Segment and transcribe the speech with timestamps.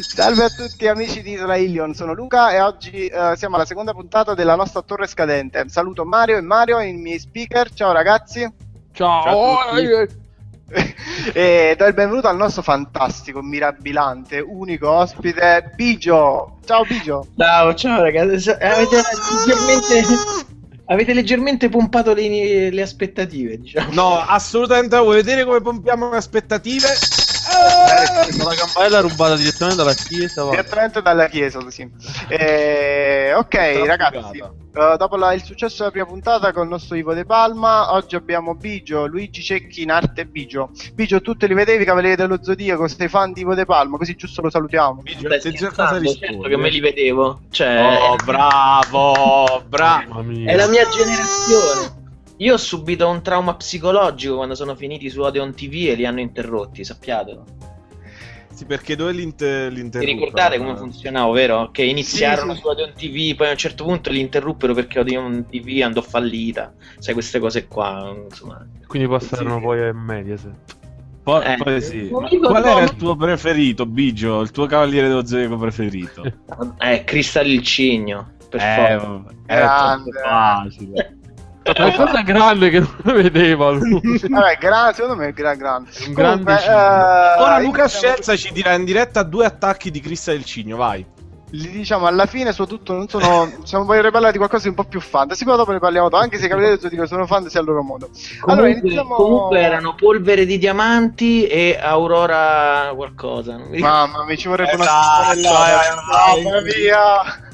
[0.00, 3.92] Salve a tutti amici di Isola Ilion, sono Luca e oggi uh, siamo alla seconda
[3.92, 5.64] puntata della nostra torre scadente.
[5.68, 7.72] Saluto Mario e Mario, i miei speaker.
[7.72, 8.48] Ciao ragazzi.
[8.92, 9.22] Ciao.
[9.24, 9.76] Ciao
[11.32, 16.58] e do il benvenuto al nostro fantastico, mirabilante, unico ospite Bigio.
[16.64, 17.26] Ciao Bigio.
[17.36, 18.50] Ciao, ciao ragazzi.
[18.50, 19.02] Avete
[19.46, 20.57] leggermente,
[20.88, 23.92] avete leggermente pompato le, le aspettative, diciamo.
[23.92, 24.96] No, assolutamente.
[24.98, 26.88] Vuoi vedere come pompiamo le aspettative?
[28.44, 30.44] La campanella rubata direttamente dalla chiesa.
[30.44, 30.50] Va.
[30.50, 31.88] Direttamente dalla chiesa, sì.
[32.28, 34.42] Eh, ok, ragazzi.
[34.78, 38.14] Uh, dopo la, il successo della prima puntata con il nostro Ivo De Palma, oggi
[38.14, 40.70] abbiamo Bigio, Luigi Cecchi in arte Bigio.
[40.94, 42.86] Bigio, tu te li vedevi Cavalieri dello Zodiaco?
[42.86, 43.96] Sei fan di Ivo De Palma?
[43.96, 45.02] Così giusto lo salutiamo.
[45.02, 47.40] Bigio, Beh, sei già cosa certo che me li vedevo.
[47.50, 47.82] Cioè...
[47.82, 50.20] Oh, bravo, bravo.
[50.44, 51.97] È la mia generazione.
[52.38, 56.20] Io ho subito un trauma psicologico quando sono finiti su Odeon TV e li hanno
[56.20, 57.44] interrotti, sappiatelo.
[58.58, 60.16] Sì, perché dove l'inter- l'interruppero?
[60.16, 61.70] Vi ricordate come funzionava, vero?
[61.70, 62.62] Che iniziarono sì, sì.
[62.62, 66.74] su Odeon TV, poi a un certo punto li interruppero perché Odeon TV andò fallita.
[66.98, 68.66] Sai, queste cose qua, insomma.
[68.86, 69.62] Quindi passarono sì.
[69.62, 70.76] poi a Mediaset.
[71.22, 72.08] Poi, eh, poi sì.
[72.08, 74.40] Qual era il tuo preferito, Bigio?
[74.40, 76.22] Il tuo cavaliere dello zodiaco preferito?
[76.78, 78.32] Eh, Crystal il Cigno.
[78.48, 79.24] Per eh, forza.
[79.44, 81.17] È troppo facile.
[81.76, 84.18] Una cosa grande che non vedeva lui.
[84.28, 85.90] Vabbè, gra- secondo me è gra- grande.
[86.06, 90.32] Un grande Comunque, uh, Ora Luca Scelza ci dirà in diretta due attacchi di Crista
[90.32, 91.04] del Cigno, vai.
[91.50, 93.50] Diciamo alla fine, soprattutto, non sono.
[93.60, 95.44] Diciamo, voglio parlare di qualcosa di un po' più fantasy.
[95.44, 98.10] Poi dopo ne parliamo, anche se capite che sono fantasy al loro modo.
[98.40, 99.14] Comunque, allora, iniziamo...
[99.14, 103.58] comunque erano polvere di diamanti e Aurora qualcosa.
[103.70, 107.46] Mamma mi ci vorrebbe esatto, una Mamma mia!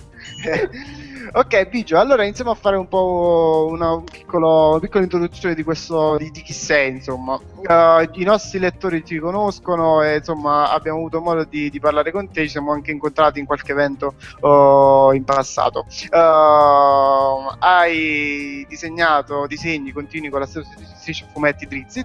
[1.37, 6.17] Ok, Bigio, allora iniziamo a fare un po' una, un piccolo, piccola introduzione di questo,
[6.17, 7.34] di, di chi sei, insomma.
[7.34, 12.31] Uh, I nostri lettori ti conoscono e insomma abbiamo avuto modo di, di, parlare con
[12.31, 15.87] te, ci siamo anche incontrati in qualche evento uh, in passato.
[16.09, 22.05] Uh, hai disegnato disegni continui con la stessa fumetti Drizzy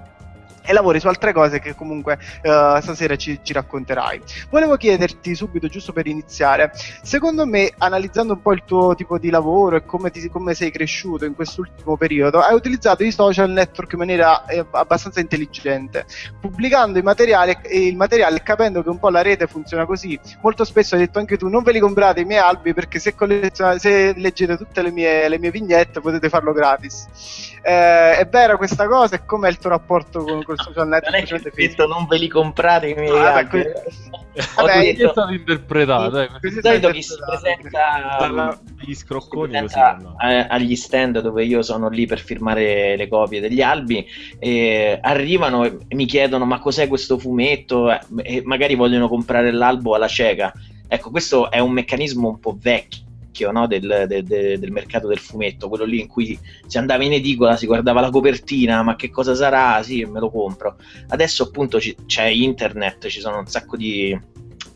[0.69, 4.22] e lavori su altre cose che comunque uh, stasera ci, ci, racconterai.
[4.52, 6.72] Volevo chiederti subito, giusto per iniziare,
[7.02, 10.69] secondo me, analizzando un po' il tuo tipo di lavoro e come, ti, come sei
[10.69, 16.06] cresciuto in quest'ultimo periodo, hai utilizzato i social network in maniera eh, abbastanza intelligente,
[16.40, 20.19] pubblicando i materiali, il materiale e capendo che un po' la rete funziona così.
[20.44, 23.16] Molto spesso hai detto anche tu, non ve li comprate i miei albi perché se,
[23.78, 27.57] se leggete tutte le mie, le mie vignette potete farlo gratis.
[27.61, 31.31] Eh, è vera questa cosa e com'è il tuo rapporto con, con social network.
[31.31, 33.73] Non detto non ve li comprate i miei ah, que...
[34.55, 35.07] Vabbè, detto...
[35.07, 36.27] è stato interpretato.
[36.41, 40.15] Di solito chi si presenta gli scrocconi così, no?
[40.17, 44.07] agli stand dove io sono lì per firmare le copie degli albi
[44.39, 50.07] e arrivano e mi chiedono ma cos'è questo fumetto e magari vogliono comprare l'albo alla
[50.07, 50.53] cieca.
[50.87, 53.67] Ecco, questo è un meccanismo un po' vecchio vecchio no?
[53.67, 57.56] del, de, de, del, mercato del fumetto, quello lì in cui si andava in edicola,
[57.56, 59.81] si guardava la copertina, ma che cosa sarà?
[59.84, 60.75] Sì, me lo compro.
[61.07, 64.18] Adesso appunto c- c'è internet, ci sono un sacco di,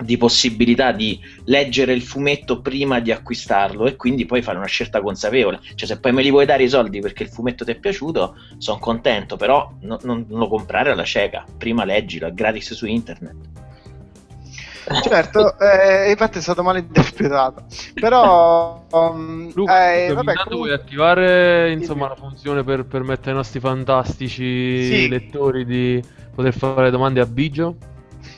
[0.01, 5.01] di possibilità di leggere il fumetto prima di acquistarlo e quindi poi fare una scelta
[5.01, 5.59] consapevole.
[5.75, 8.35] Cioè, se poi me li vuoi dare i soldi perché il fumetto ti è piaciuto,
[8.57, 13.61] sono contento, però no, non lo comprare alla cieca, prima leggilo, gratis su internet.
[15.03, 17.65] Certo, eh, infatti è stato mal interpretato.
[17.93, 20.55] Però, um, Luca, eh, vabbè, comunque...
[20.55, 25.07] vuoi attivare insomma, la funzione per permettere ai nostri fantastici sì.
[25.07, 26.03] lettori di
[26.33, 27.75] poter fare domande a Bigio?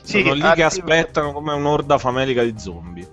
[0.02, 3.08] Sì, Sono lì attiv- che aspettano come un'orda famelica di zombie.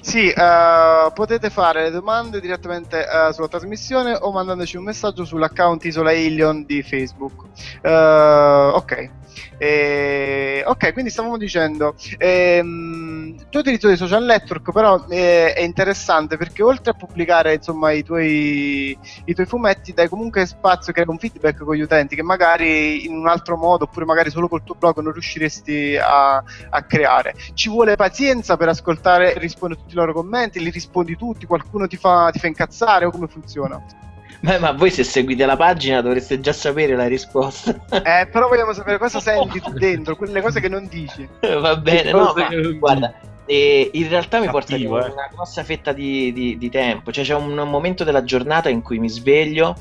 [0.00, 5.84] Sì, uh, potete fare le domande direttamente uh, sulla trasmissione o mandandoci un messaggio sull'account
[5.84, 7.44] Isola Ilion di Facebook.
[7.82, 9.10] Uh, ok.
[9.58, 16.36] Eh, ok, quindi stavamo dicendo, ehm, tu utilizzo dei social network, però eh, è interessante
[16.36, 21.18] perché oltre a pubblicare insomma i tuoi, i tuoi fumetti, dai comunque spazio, crea un
[21.18, 24.74] feedback con gli utenti che magari in un altro modo, oppure magari solo col tuo
[24.74, 27.34] blog non riusciresti a, a creare.
[27.54, 31.46] Ci vuole pazienza per ascoltare e rispondere a tutti i loro commenti, li rispondi tutti,
[31.46, 34.11] qualcuno ti fa, ti fa incazzare o come funziona?
[34.42, 37.70] Beh, ma voi se seguite la pagina dovreste già sapere la risposta.
[37.90, 41.28] eh, però vogliamo sapere cosa senti tu dentro, quelle cose che non dici.
[41.40, 43.14] Va bene, no, ma, guarda,
[43.46, 44.84] eh, in realtà mi porta eh.
[44.84, 47.12] una grossa fetta di, di, di, tempo.
[47.12, 49.76] Cioè, c'è un, un, momento della giornata in cui mi sveglio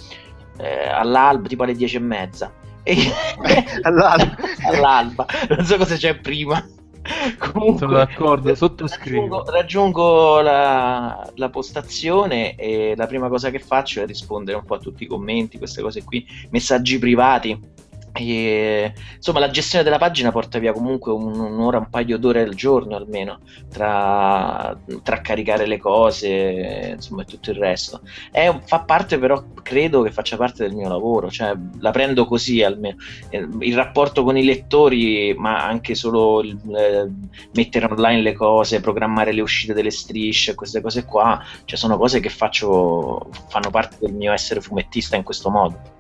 [0.59, 2.51] eh, all'alba, tipo alle dieci e mezza.
[2.83, 2.95] E...
[3.81, 4.35] all'alba.
[4.63, 6.63] all'alba, non so cosa c'è prima.
[7.37, 9.43] Comunque, sono d'accordo, sottoscrivo.
[9.43, 14.75] Raggiungo, raggiungo la, la, postazione e la prima cosa che faccio è rispondere un po'
[14.75, 17.59] a tutti i commenti, queste cose qui, messaggi privati.
[18.13, 22.53] E, insomma, la gestione della pagina porta via comunque un, un'ora, un paio d'ore al
[22.53, 28.01] giorno almeno tra, tra caricare le cose, insomma, e tutto il resto.
[28.31, 32.61] È, fa parte, però, credo che faccia parte del mio lavoro, cioè la prendo così
[32.63, 32.97] almeno.
[33.29, 37.09] Eh, il rapporto con i lettori, ma anche solo il, eh,
[37.53, 42.19] mettere online le cose, programmare le uscite delle strisce, queste cose qua, cioè sono cose
[42.19, 45.99] che faccio, fanno parte del mio essere fumettista in questo modo.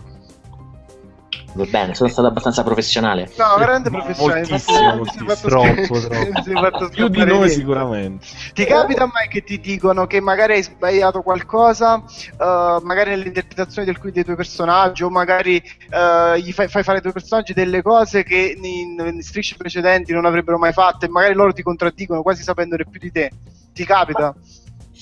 [1.53, 3.29] Va bene, sono stato abbastanza professionale.
[3.37, 4.47] No, veramente professionale.
[4.47, 5.35] Moltissimo, moltissimo.
[5.35, 6.89] Troppo, troppo.
[6.89, 8.25] Più di noi sicuramente.
[8.53, 13.93] Ti capita mai che ti dicono che magari hai sbagliato qualcosa, uh, magari nell'interpretazione di
[13.93, 15.61] alcuni dei tuoi personaggi, o magari
[15.91, 20.13] uh, gli fai, fai, fare ai tuoi personaggi delle cose che in, in strisce precedenti
[20.13, 23.29] non avrebbero mai fatto e magari loro ti contraddicono quasi sapendone più di te.
[23.73, 24.33] Ti capita?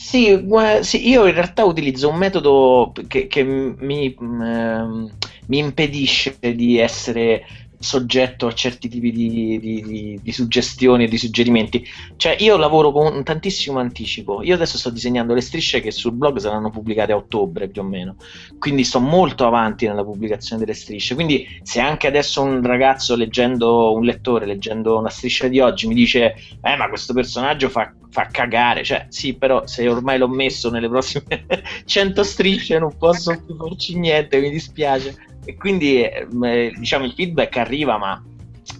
[0.01, 0.47] Sì,
[0.81, 7.45] sì, io in realtà utilizzo un metodo che, che mi, eh, mi, impedisce di essere
[7.77, 11.85] soggetto a certi tipi di, di, di, di, suggestioni e di suggerimenti.
[12.15, 14.41] Cioè, io lavoro con tantissimo anticipo.
[14.41, 17.85] Io adesso sto disegnando le strisce che sul blog saranno pubblicate a ottobre più o
[17.85, 18.15] meno.
[18.57, 21.13] Quindi sto molto avanti nella pubblicazione delle strisce.
[21.13, 25.93] Quindi, se anche adesso un ragazzo leggendo, un lettore leggendo una striscia di oggi mi
[25.93, 28.83] dice: Eh, ma questo personaggio fa, fa cagare.
[28.83, 31.45] Cioè, sì, però se ormai l'ho messo nelle prossime
[31.85, 35.15] 100 strisce non posso più farci niente, mi dispiace
[35.45, 36.27] e quindi eh,
[36.77, 38.21] diciamo il feedback arriva ma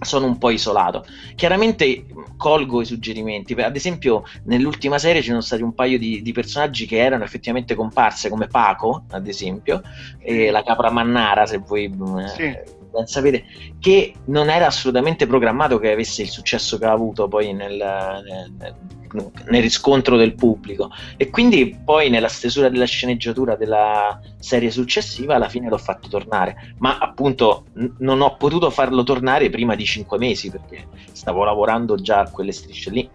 [0.01, 1.05] sono un po' isolato.
[1.35, 2.05] Chiaramente
[2.37, 6.85] colgo i suggerimenti, ad esempio nell'ultima serie ci sono stati un paio di, di personaggi
[6.85, 9.81] che erano effettivamente comparse come Paco, ad esempio,
[10.19, 11.55] e la capra mannara se.
[11.55, 13.45] Eh, sì ben sapere,
[13.79, 18.75] che non era assolutamente programmato che avesse il successo che ha avuto poi nel, nel,
[19.49, 20.89] nel riscontro del pubblico.
[21.17, 26.73] E quindi poi nella stesura della sceneggiatura della serie successiva alla fine l'ho fatto tornare.
[26.77, 31.95] Ma appunto n- non ho potuto farlo tornare prima di cinque mesi perché stavo lavorando
[31.95, 33.09] già a quelle strisce lì.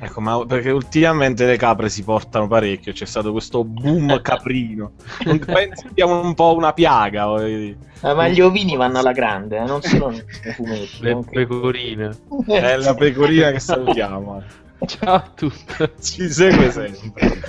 [0.00, 4.92] Ecco, ma perché ultimamente le capre si portano parecchio, c'è stato questo boom caprino.
[5.24, 7.44] Non pensi sia un po' una piaga?
[7.44, 9.64] Eh, ma gli ovini vanno alla grande, eh?
[9.64, 10.98] non nei fumetti.
[11.00, 12.16] Le pecorine.
[12.46, 14.42] È la pecorina che salutiamo.
[14.86, 15.90] Ciao a tutti.
[16.00, 17.40] Ci segue sempre.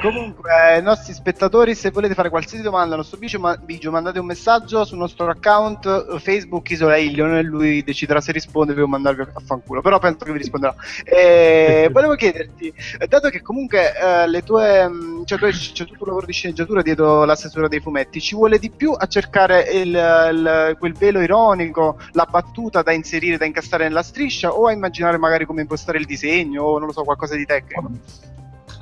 [0.00, 4.26] Comunque, ai nostri spettatori, se volete fare qualsiasi domanda al nostro ma- Bigio mandate un
[4.26, 9.22] messaggio sul nostro account eh, Facebook Isola Ilion e lui deciderà se rispondervi o mandarvi
[9.22, 9.80] a fanculo.
[9.82, 10.74] Però penso che vi risponderà.
[11.04, 12.72] E volevo chiederti,
[13.08, 17.24] dato che comunque eh, le tue, mm, cioè, c'è tutto un lavoro di sceneggiatura dietro
[17.24, 21.98] la stesura dei fumetti, ci vuole di più a cercare il, il, quel velo ironico,
[22.12, 26.06] la battuta da inserire, da incastare nella striscia, o a immaginare magari come impostare il
[26.06, 27.90] disegno, o non lo so, qualcosa di tecnico?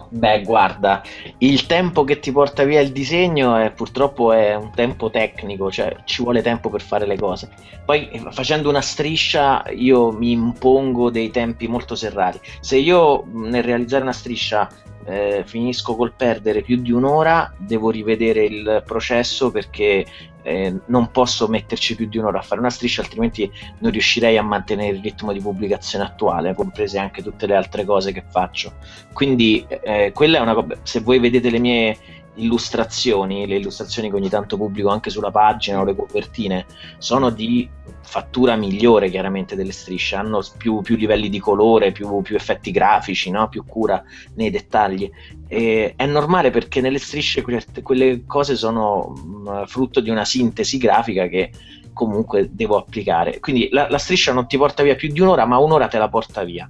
[0.09, 1.03] Beh, guarda,
[1.38, 5.97] il tempo che ti porta via il disegno è, purtroppo è un tempo tecnico, cioè
[6.05, 7.50] ci vuole tempo per fare le cose.
[7.85, 12.38] Poi facendo una striscia io mi impongo dei tempi molto serrati.
[12.61, 14.69] Se io nel realizzare una striscia
[15.07, 20.05] eh, finisco col perdere più di un'ora, devo rivedere il processo perché
[20.43, 24.43] eh, non posso metterci più di un'ora a fare una striscia, altrimenti non riuscirei a
[24.43, 28.75] mantenere il ritmo di pubblicazione attuale, comprese anche tutte le altre cose che faccio.
[29.13, 31.97] Quindi eh, quella è una cosa, se voi vedete le mie
[32.37, 36.66] illustrazioni, le illustrazioni che ogni tanto pubblico anche sulla pagina o le copertine,
[36.99, 37.69] sono di
[38.02, 43.31] fattura migliore chiaramente delle strisce, hanno più, più livelli di colore, più, più effetti grafici,
[43.31, 43.49] no?
[43.49, 44.02] più cura
[44.35, 45.11] nei dettagli.
[45.49, 51.26] E è normale perché nelle strisce quelle cose sono mh, frutto di una sintesi grafica
[51.26, 51.50] che
[51.93, 53.40] comunque devo applicare.
[53.40, 56.09] Quindi la, la, striscia non ti porta via più di un'ora, ma un'ora te la
[56.09, 56.69] porta via.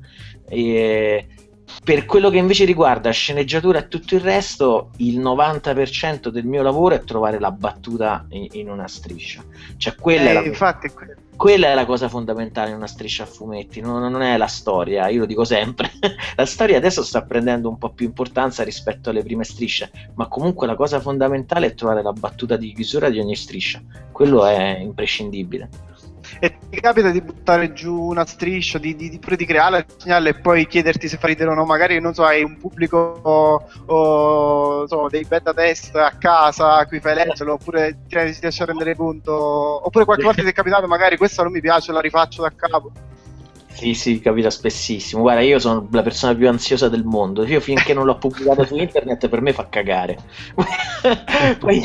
[0.49, 1.27] E
[1.85, 6.95] per quello che invece riguarda sceneggiatura e tutto il resto, il 90% del mio lavoro
[6.95, 9.45] è trovare la battuta in, in una striscia.
[9.77, 10.91] Cioè, quella, eh, è la, infatti,
[11.37, 15.09] quella è la cosa fondamentale in una striscia a fumetti, non, non è la storia,
[15.09, 15.93] io lo dico sempre.
[16.35, 20.67] la storia adesso sta prendendo un po' più importanza rispetto alle prime strisce, ma comunque
[20.67, 23.83] la cosa fondamentale è trovare la battuta di chiusura di ogni striscia.
[24.11, 25.69] Quello è imprescindibile
[26.39, 30.35] e ti capita di buttare giù una striscia, di, di, di, di crearla, disegnarla e
[30.35, 34.87] poi chiederti se fa ridere o no, magari non so, hai un pubblico o, o
[34.87, 38.97] so, dei beta test a casa a cui fai leggerlo, oppure ti riesci a rendere
[38.97, 39.33] conto,
[39.87, 42.93] oppure qualche volta ti è capitato magari questa non mi piace, la rifaccio da capo.
[43.77, 45.21] Sì, sì, capita spessissimo.
[45.21, 47.45] Guarda, io sono la persona più ansiosa del mondo.
[47.45, 50.17] Io finché non l'ho pubblicato su internet per me fa cagare.
[51.61, 51.83] Poi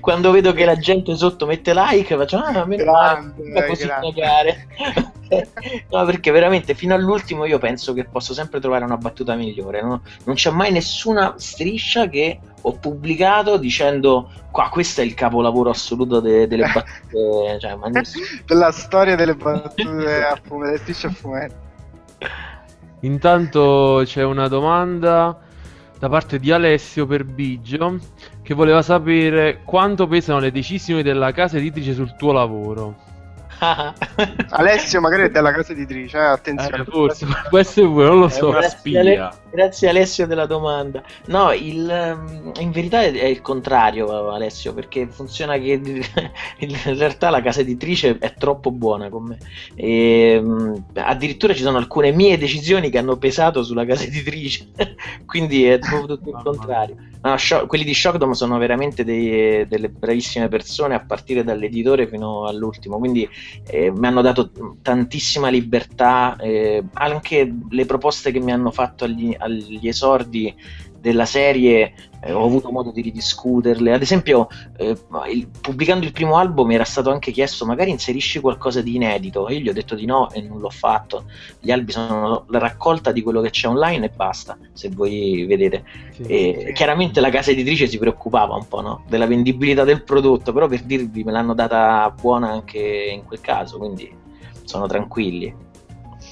[0.00, 3.32] quando vedo che la gente sotto mette like faccio ah, a me fa
[3.66, 4.12] così grande.
[4.12, 4.66] cagare.
[5.90, 9.80] No, perché veramente fino all'ultimo io penso che posso sempre trovare una battuta migliore.
[9.80, 10.02] No?
[10.24, 16.20] Non c'è mai nessuna striscia che ho pubblicato dicendo qua questo è il capolavoro assoluto
[16.20, 17.58] de- delle battute.
[17.60, 18.24] cioè, ma nessuno...
[18.44, 21.68] Della storia delle battute a fumetto, a.
[23.00, 25.38] Intanto c'è una domanda
[25.98, 27.98] da parte di Alessio per Biggio
[28.42, 33.08] che voleva sapere quanto pesano le decisioni della casa editrice sul tuo lavoro.
[34.50, 36.82] Alessio magari è della casa editrice, eh, attenzione.
[36.82, 38.50] Eh, forse, può essere pure, non lo so.
[38.50, 41.02] Grazie, Ale- grazie, Alessio della domanda.
[41.26, 45.80] No, il, ehm, in verità è, il contrario Alessio, perché funziona che
[46.58, 49.38] in realtà la casa editrice è troppo buona con me.
[49.74, 54.68] E, ehm, addirittura ci sono alcune mie decisioni che hanno pesato sulla casa editrice,
[55.26, 57.08] quindi è tutto il contrario.
[57.22, 62.46] No, shock, quelli di Shockdom sono veramente dei, delle bravissime persone a partire dall'editore fino
[62.46, 63.28] all'ultimo, quindi
[63.66, 69.36] eh, mi hanno dato tantissima libertà, eh, anche le proposte che mi hanno fatto agli,
[69.40, 70.54] agli esordi
[71.00, 73.92] della serie eh, ho avuto modo di ridiscuterle.
[73.92, 74.96] Ad esempio, eh,
[75.32, 79.48] il, pubblicando il primo album era stato anche chiesto magari inserisci qualcosa di inedito.
[79.48, 81.24] Io gli ho detto di no e non l'ho fatto.
[81.58, 85.84] Gli albi sono la raccolta di quello che c'è online e basta, se voi vedete.
[86.12, 86.72] Sì, e, sì.
[86.72, 89.04] Chiaramente la casa editrice si preoccupava un po' no?
[89.08, 93.78] della vendibilità del prodotto, però per dirvi me l'hanno data buona anche in quel caso,
[93.78, 94.12] quindi
[94.64, 95.52] sono tranquilli.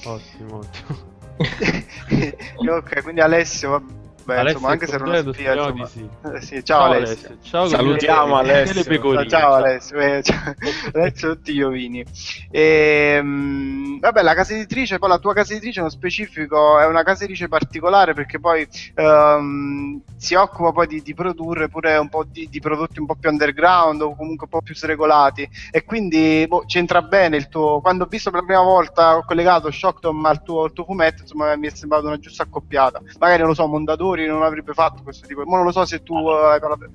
[0.05, 1.08] Ottimo, ottimo.
[2.67, 3.83] ok, quindi Alessio,
[4.29, 5.85] Beh, Alessio insomma, anche se non lo spia, insomma...
[5.87, 6.09] sì.
[6.33, 7.37] Eh, sì, ciao, ciao Alessio.
[7.41, 8.83] Ciao, Salutiamo Alessio.
[8.83, 9.99] Ciao, ciao Alessio.
[9.99, 10.53] Eh, ciao.
[10.93, 12.05] Alessio tutti gli ovini.
[12.51, 17.01] E, ehm, vabbè, la casa editrice, poi la tua casa editrice nello specifico è una
[17.01, 18.67] casa editrice particolare perché poi
[18.97, 23.15] um, si occupa poi di, di, produrre pure un po' di, di, prodotti un po'
[23.15, 27.81] più underground o comunque un po' più sregolati e quindi boh, c'entra bene il tuo...
[27.81, 31.23] Quando ho visto per la prima volta, ho collegato Shocktom al tuo, al tuo fumetto,
[31.23, 33.01] insomma mi è sembrato una giusta accoppiata.
[33.17, 35.43] Magari, non lo so, Mondadori Mondadori non avrebbe fatto questo tipo.
[35.45, 36.89] Ma non lo so se tu hai parlato.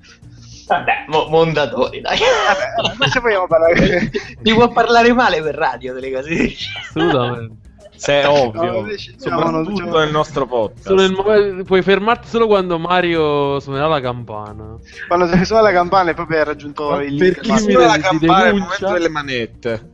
[0.67, 2.17] Vabbè, mo- Mondadori, dai.
[2.17, 4.09] Vabbè, ma se vogliamo parlare.
[4.41, 6.53] Ti può parlare male per radio delle cose.
[6.79, 7.63] Assolutamente.
[7.97, 9.97] Se è ovvio, no, soprattutto diciamo...
[9.99, 10.91] nel nostro podcast.
[10.91, 11.63] Nel...
[11.65, 14.75] Puoi fermarti solo quando Mario suonerà la campana.
[15.07, 18.45] Quando suona la campana e proprio hai raggiunto ma il per chi mi la campana
[18.45, 19.93] è il momento delle manette.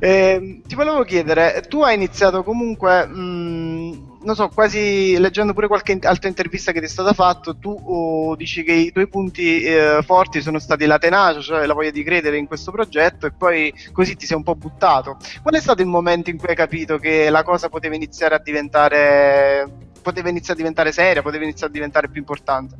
[0.00, 3.06] eh, ti volevo chiedere, tu hai iniziato comunque.
[3.06, 3.92] Mh, mm,
[4.24, 8.34] non so, quasi leggendo pure qualche altra intervista che ti è stata fatta, tu oh,
[8.36, 12.02] dici che i tuoi punti eh, forti sono stati la tenacia, cioè la voglia di
[12.02, 15.18] credere in questo progetto e poi così ti sei un po' buttato.
[15.42, 18.38] Qual è stato il momento in cui hai capito che la cosa poteva iniziare a
[18.38, 22.76] diventare poteva iniziare a diventare seria, poteva iniziare a diventare più importante?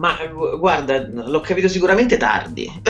[0.00, 0.16] Ma
[0.58, 2.72] guarda, l'ho capito sicuramente tardi.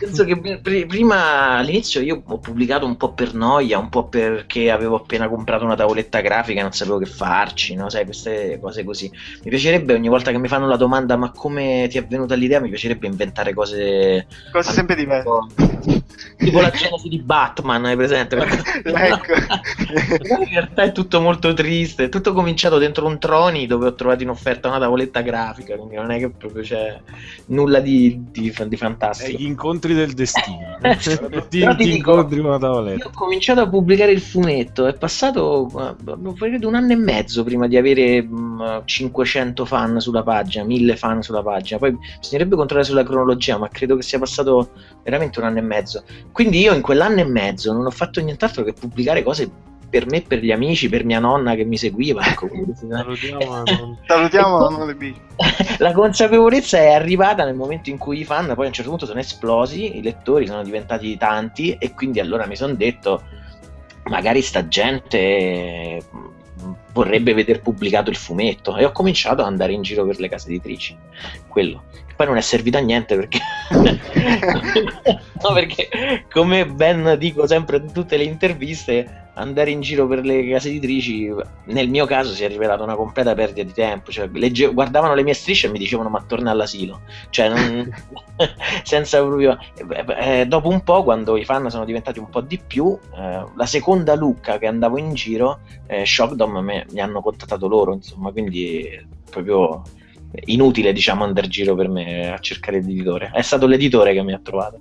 [0.00, 4.68] penso, che pr- prima all'inizio io ho pubblicato un po' per noia, un po' perché
[4.72, 7.88] avevo appena comprato una tavoletta grafica e non sapevo che farci, no?
[7.88, 9.08] Sai, queste cose così.
[9.44, 12.58] Mi piacerebbe ogni volta che mi fanno la domanda ma come ti è venuta l'idea,
[12.58, 14.26] mi piacerebbe inventare cose...
[14.50, 15.30] Cose sempre diverse.
[16.36, 18.36] Tipo la genesi di Batman, hai presente?
[18.82, 19.32] ecco.
[20.38, 24.24] in realtà è tutto molto triste, è tutto cominciato dentro un Troni dove ho trovato
[24.24, 26.98] in offerta una tavoletta tavoletta grafica, quindi non è che proprio c'è
[27.46, 29.38] nulla di, di, di fantastico.
[29.38, 30.78] gli incontri del destino.
[30.98, 33.06] ti, ti dico, incontri una tavoletta.
[33.06, 35.70] Ho cominciato a pubblicare il fumetto, è passato
[36.36, 41.22] credo un anno e mezzo prima di avere mh, 500 fan sulla pagina, 1000 fan
[41.22, 41.78] sulla pagina.
[41.78, 44.70] Poi bisognerebbe controllare sulla cronologia, ma credo che sia passato
[45.04, 46.02] veramente un anno e mezzo.
[46.32, 50.22] Quindi io in quell'anno e mezzo non ho fatto nient'altro che pubblicare cose per me,
[50.22, 52.22] per gli amici, per mia nonna che mi seguiva.
[52.32, 52.48] Ecco,
[52.88, 53.64] salutiamo
[54.06, 55.20] salutiamo ecco,
[55.78, 59.04] la consapevolezza è arrivata nel momento in cui i fan poi a un certo punto
[59.04, 63.22] sono esplosi, i lettori sono diventati tanti e quindi allora mi sono detto
[64.04, 66.00] magari sta gente
[66.92, 68.76] vorrebbe vedere pubblicato il fumetto.
[68.76, 70.96] E ho cominciato ad andare in giro per le case editrici
[71.48, 71.82] quello
[72.14, 73.38] poi non è servito a niente perché
[75.42, 80.46] no perché come ben dico sempre in tutte le interviste andare in giro per le
[80.48, 81.32] case editrici
[81.66, 85.22] nel mio caso si è rivelato una completa perdita di tempo cioè, legge- guardavano le
[85.22, 87.00] mie strisce e mi dicevano ma torna all'asilo
[87.30, 87.90] cioè non...
[88.84, 92.60] senza proprio eh, eh, dopo un po' quando i fan sono diventati un po' di
[92.64, 97.94] più eh, la seconda Lucca che andavo in giro eh, Shockdom mi hanno contattato loro
[97.94, 98.86] insomma quindi
[99.30, 99.82] proprio
[100.46, 104.32] inutile diciamo andare in giro per me a cercare l'editore è stato l'editore che mi
[104.32, 104.78] ha trovato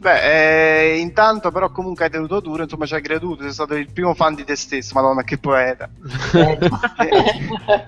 [0.00, 3.92] Beh, eh, intanto però comunque hai tenuto duro, insomma ci hai creduto, sei stato il
[3.92, 5.90] primo fan di te stesso, madonna che poeta.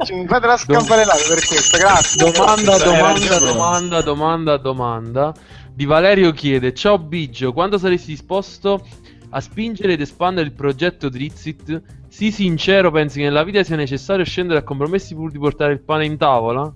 [0.04, 2.30] cioè, mi fate la scampanellata per questo, grazie.
[2.30, 5.34] Domanda, domanda, domanda, domanda, domanda.
[5.72, 8.86] Di Valerio chiede: Ciao Biggio, quando saresti disposto
[9.34, 11.82] a spingere ed espandere il progetto Drizzt?
[12.08, 15.80] Sii sincero, pensi che nella vita sia necessario scendere a compromessi pur di portare il
[15.80, 16.72] pane in tavola?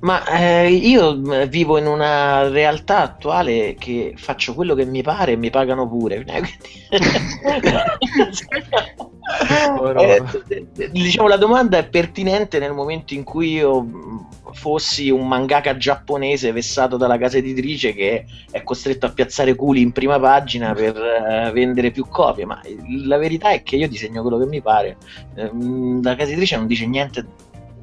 [0.00, 5.32] Ma eh, io eh, vivo in una realtà attuale che faccio quello che mi pare
[5.32, 6.24] e mi pagano pure.
[9.98, 14.18] eh, diciamo la domanda è pertinente nel momento in cui io mm,
[14.52, 19.92] fossi un mangaka giapponese vessato dalla casa editrice che è costretto a piazzare culi in
[19.92, 22.46] prima pagina per uh, vendere più copie.
[22.46, 22.60] Ma
[23.04, 24.96] la verità è che io disegno quello che mi pare.
[25.34, 27.26] Uh, la casa editrice non dice niente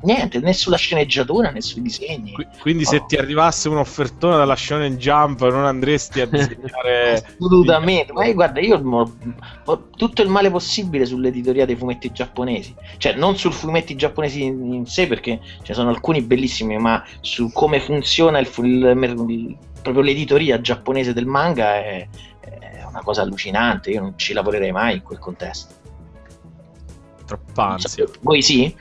[0.03, 2.31] niente, né sulla sceneggiatura né sui disegni.
[2.33, 2.87] Qu- quindi, oh.
[2.87, 8.13] se ti arrivasse un'offertona dalla Shonen Jump, non andresti a disegnare assolutamente.
[8.13, 9.13] Ma io, guarda, io ho,
[9.65, 14.73] ho, tutto il male possibile sull'editoria dei fumetti giapponesi, cioè non sul fumetti giapponesi in,
[14.73, 20.03] in sé, perché ce sono alcuni bellissimi, ma su come funziona il, il, il, proprio
[20.03, 22.07] l'editoria giapponese del manga è,
[22.39, 23.91] è una cosa allucinante.
[23.91, 25.81] Io non ci lavorerei mai in quel contesto.
[27.25, 28.05] Troppa ansia.
[28.21, 28.75] Voi sì?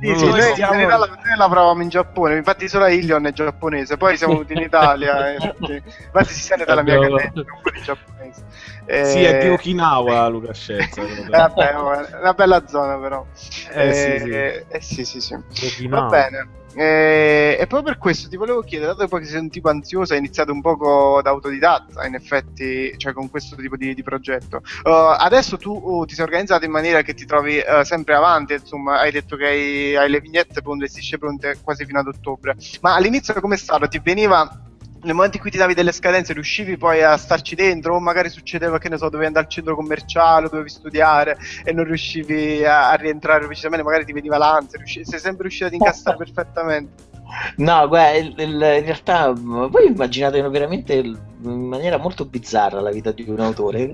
[0.00, 0.80] sì, sì, noi, stiamo...
[0.80, 4.60] in realtà noi lavoravamo in Giappone, infatti solo Ilion è giapponese, poi siamo venuti in
[4.60, 5.72] Italia, infatti,
[6.04, 8.44] infatti si sente dalla mia cadena un po' di giapponese.
[8.86, 9.04] Eh...
[9.06, 10.30] Sì, è di Okinawa eh,
[11.30, 11.74] vabbè,
[12.20, 13.26] una bella zona però.
[13.72, 14.30] Eh, eh sì, sì.
[14.30, 15.88] Eh, sì, sì, sì.
[15.88, 16.62] Va bene.
[16.76, 20.18] E, e, proprio per questo ti volevo chiedere, dato che sei un tipo ansioso, hai
[20.18, 24.60] iniziato un poco da autodidatta, in effetti, cioè con questo tipo di, di progetto.
[24.82, 28.54] Uh, adesso tu uh, ti sei organizzato in maniera che ti trovi uh, sempre avanti,
[28.54, 32.08] insomma, hai detto che hai, hai le vignette pronte, le strisce pronte quasi fino ad
[32.08, 32.56] ottobre.
[32.80, 33.86] Ma all'inizio come è stato?
[33.86, 34.62] Ti veniva
[35.04, 38.28] nel momento in cui ti davi delle scadenze riuscivi poi a starci dentro o magari
[38.28, 42.90] succedeva che ne so dovevi andare al centro commerciale dovevi studiare e non riuscivi a,
[42.90, 47.12] a rientrare precisamente magari ti veniva l'ansia riusci- sei sempre riuscito ad incastrare perfettamente
[47.56, 53.12] No, guarda, il, il, in realtà voi immaginate veramente in maniera molto bizzarra la vita
[53.12, 53.90] di un autore.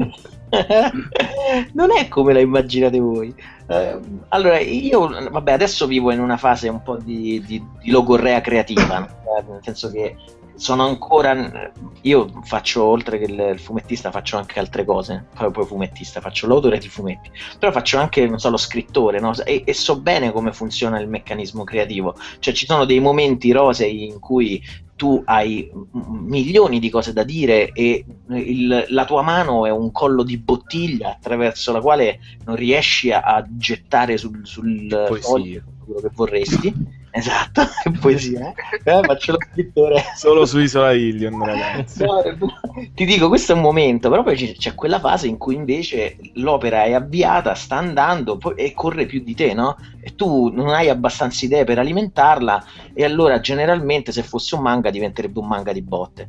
[1.72, 3.34] non è come la immaginate voi.
[3.66, 8.40] Eh, allora, io, vabbè, adesso vivo in una fase un po' di, di, di logorrea
[8.40, 8.98] creativa,
[9.48, 10.16] nel senso che
[10.60, 16.20] sono ancora io faccio oltre che il, fumettista faccio anche altre cose poi, poi fumettista
[16.20, 19.32] faccio l'autore di fumetti però faccio anche non so lo scrittore no?
[19.44, 22.14] e, e, so bene come funziona il meccanismo creativo.
[22.40, 24.62] Cioè ci sono dei momenti rosei in cui
[24.96, 30.22] tu hai milioni di cose da dire e il, la tua mano è un collo
[30.22, 36.10] di bottiglia attraverso la quale non riesci a, a gettare sul, sul foglio quello che
[36.12, 38.52] vorresti Esatto, che poesia.
[38.84, 40.02] Eh, faccio lo scrittore.
[40.14, 42.04] Solo su Isola Ilion, ragazzi.
[42.04, 42.22] No,
[42.94, 46.84] ti dico, questo è un momento, però poi c'è quella fase in cui invece l'opera
[46.84, 49.76] è avviata, sta andando e corre più di te, no?
[50.00, 54.90] E tu non hai abbastanza idee per alimentarla e allora generalmente se fosse un manga
[54.90, 56.28] diventerebbe un manga di botte.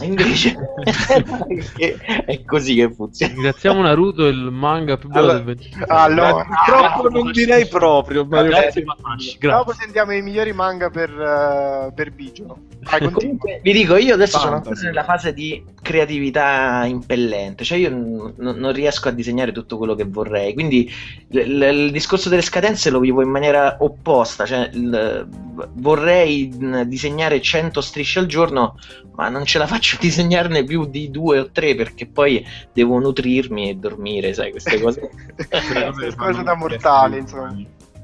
[0.00, 0.56] Invece
[2.24, 3.32] è così che funziona.
[3.34, 5.70] Ringraziamo Naruto, il manga più bello allora, del 20.
[5.88, 8.24] Allora, purtroppo non direi proprio.
[8.24, 9.38] Ma grazie, grazie.
[9.38, 12.56] Dopo sentiamo i migliori manga per, uh, per Bigio.
[12.98, 14.74] Comunque, vi dico, io adesso Fantasy.
[14.76, 19.94] sono nella fase di creatività impellente, cioè io n- non riesco a disegnare tutto quello
[19.94, 20.90] che vorrei, quindi
[21.28, 25.28] l- l- il discorso delle scadenze lo vivo in maniera opposta, cioè l-
[25.74, 26.50] vorrei
[26.86, 28.76] disegnare 100 strisce al giorno,
[29.14, 33.70] ma non ce la faccio disegnarne più di due o tre perché poi devo nutrirmi
[33.70, 35.10] e dormire, sai, queste cose.
[35.36, 37.54] queste cose da mortali, insomma.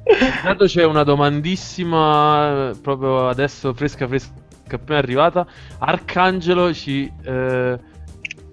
[0.09, 4.33] Intanto c'è una domandissima proprio adesso fresca fresca
[4.71, 5.47] appena arrivata.
[5.79, 7.79] Arcangelo ci, eh,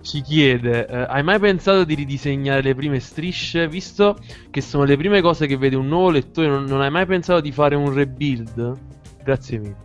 [0.01, 3.67] ci chiede: eh, Hai mai pensato di ridisegnare le prime strisce?
[3.67, 4.17] Visto
[4.49, 7.41] che sono le prime cose che vede un nuovo lettore, non, non hai mai pensato
[7.41, 8.77] di fare un rebuild?
[9.23, 9.85] Grazie mille.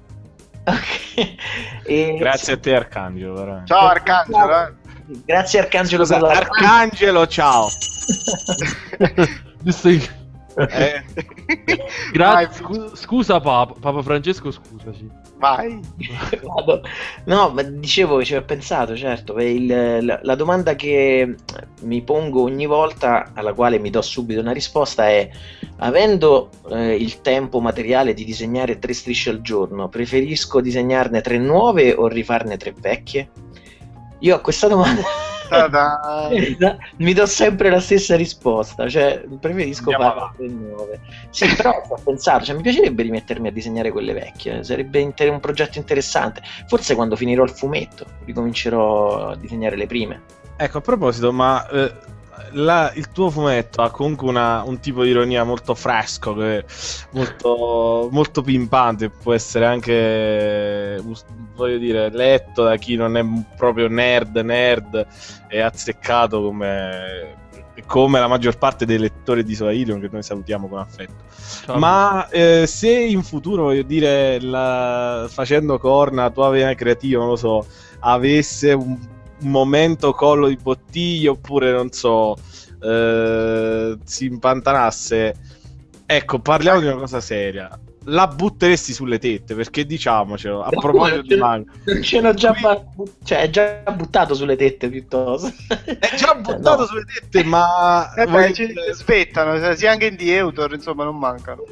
[0.71, 1.37] Okay.
[1.85, 2.17] E...
[2.19, 3.35] Grazie a te, Arcangelo.
[3.35, 3.67] Veramente.
[3.67, 4.63] Ciao, Arcangelo.
[4.63, 4.73] Eh.
[5.25, 6.05] Grazie, Arcangelo.
[6.05, 7.69] Scusa, Arcangelo, ciao.
[10.57, 11.05] Eh.
[12.13, 12.63] Grazie.
[12.65, 13.75] Scu- scusa, Papa.
[13.81, 15.11] Papa Francesco, scusaci.
[15.41, 15.81] Vai.
[17.25, 19.39] no, ma dicevo, ci ho pensato, certo.
[19.39, 19.67] Il,
[20.05, 21.35] la, la, domanda che
[21.81, 25.31] mi pongo ogni volta, alla quale mi do subito una risposta, è:
[25.79, 31.95] avendo eh, il tempo materiale di disegnare tre strisce al giorno, preferisco disegnarne tre nuove
[31.95, 33.31] o rifarne tre vecchie?
[34.19, 35.01] Io a questa domanda
[36.97, 41.01] mi do sempre la stessa risposta, cioè preferisco fare le nuove.
[41.31, 45.41] Sì, però ho pensato, cioè, mi piacerebbe rimettermi a disegnare quelle vecchie, sarebbe inter- un
[45.41, 46.43] progetto interessante.
[46.67, 50.23] Forse quando finirò il fumetto ricomincerò a disegnare le prime.
[50.57, 51.93] Ecco, a proposito, ma eh,
[52.53, 56.35] la- il tuo fumetto ha comunque una- un tipo di ironia molto fresco,
[57.11, 61.03] molto, molto pimpante, può essere anche,
[61.55, 63.25] voglio dire, letto da chi non è
[63.57, 65.07] proprio nerd, nerd
[65.49, 67.37] e azzeccato come,
[67.87, 71.25] come la maggior parte dei lettori di Soailion che noi salutiamo con affetto.
[71.65, 71.79] Ciao.
[71.79, 77.37] Ma eh, se in futuro, voglio dire, la- facendo corna, tua vena creativa, non lo
[77.37, 77.67] so,
[78.01, 78.99] avesse un
[79.43, 82.37] momento collo di bottiglia oppure, non so,
[82.83, 85.35] eh, si impantanasse,
[86.07, 87.79] ecco, parliamo di una cosa seria.
[88.05, 91.71] La butteresti sulle tette, perché diciamocelo, a Ma proposito di manga.
[91.85, 92.83] Non ce l'ho già, ba-
[93.23, 95.53] cioè, è già buttato sulle tette piuttosto.
[95.85, 96.87] È già buttato No.
[96.87, 98.13] sulle tette, ma...
[98.15, 101.63] Eh beh, ci aspettano, sia anche in The Eutor, insomma, non mancano.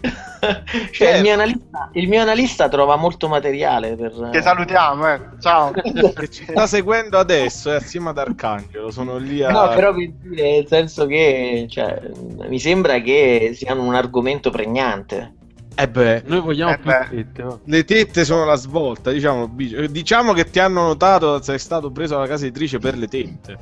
[0.00, 1.16] Cioè, Certo.
[1.16, 4.30] il, mio analista, il mio analista trova molto materiale per...
[4.32, 5.20] Che salutiamo, eh.
[5.40, 5.70] Ciao.
[5.72, 8.90] che ci sta seguendo adesso è assieme ad Arcangelo.
[8.90, 9.50] Sono lì a.
[9.50, 12.00] No, però per dire, nel senso che cioè,
[12.48, 15.34] mi sembra che siano un argomento pregnante.
[15.74, 17.08] Eh beh, Noi vogliamo Eh più beh.
[17.08, 19.10] tette, le tette sono la svolta.
[19.10, 21.40] Diciamo, diciamo che ti hanno notato.
[21.42, 23.58] Sei stato preso dalla casa editrice per le tette.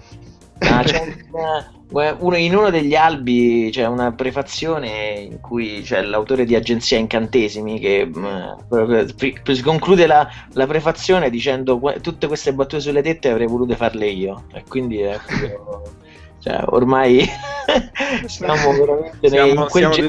[0.61, 6.45] Ah, c'è una- uno- in uno degli albi c'è una prefazione in cui c'è l'autore
[6.45, 9.15] di Agenzia Incantesimi che mh,
[9.53, 14.09] si conclude la, la prefazione dicendo "Que- tutte queste battute sulle tette avrei voluto farle
[14.09, 14.45] io.
[14.53, 15.83] E quindi è proprio-
[16.41, 17.25] cioè, ormai
[18.27, 20.09] siamo veramente nei- Siamo, in quel siamo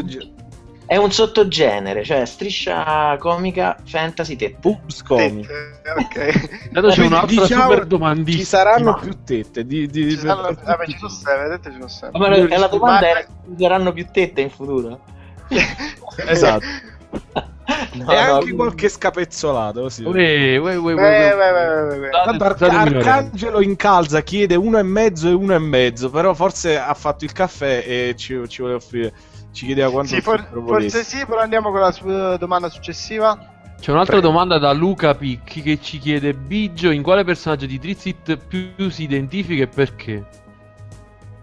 [0.90, 5.46] è un sottogenere cioè striscia comica fantasy tette boobs comic.
[5.48, 6.50] Tette, ok.
[6.66, 8.44] Intanto c'è un'altra diciamo, super Ci domandissima.
[8.44, 9.66] saranno più tette.
[9.68, 12.10] Di, di- Ci saranno- per vabbè, ci sono sei, vedete, ci sono sei.
[12.14, 15.00] Ma la, la domanda Ma- era ci saranno più tette in futuro
[16.28, 16.66] Esatto.
[17.94, 19.82] No, e no, anche qualche scapezzolato.
[19.82, 20.04] Così.
[20.04, 21.04] Uè, uè, uè,
[22.60, 27.26] Arcangelo in calza chiede uno e mezzo e uno e mezzo, però forse ha fatto
[27.26, 29.14] il caffè e ci, ci voleva offrire,
[29.52, 33.38] ci chiedeva quanto Sì, for- forse sì, però andiamo con la su- domanda successiva.
[33.80, 34.32] C'è un'altra Prego.
[34.32, 39.04] domanda da Luca Picchi che ci chiede: Biggio, in quale personaggio di Drizzt più si
[39.04, 40.26] identifica e perché?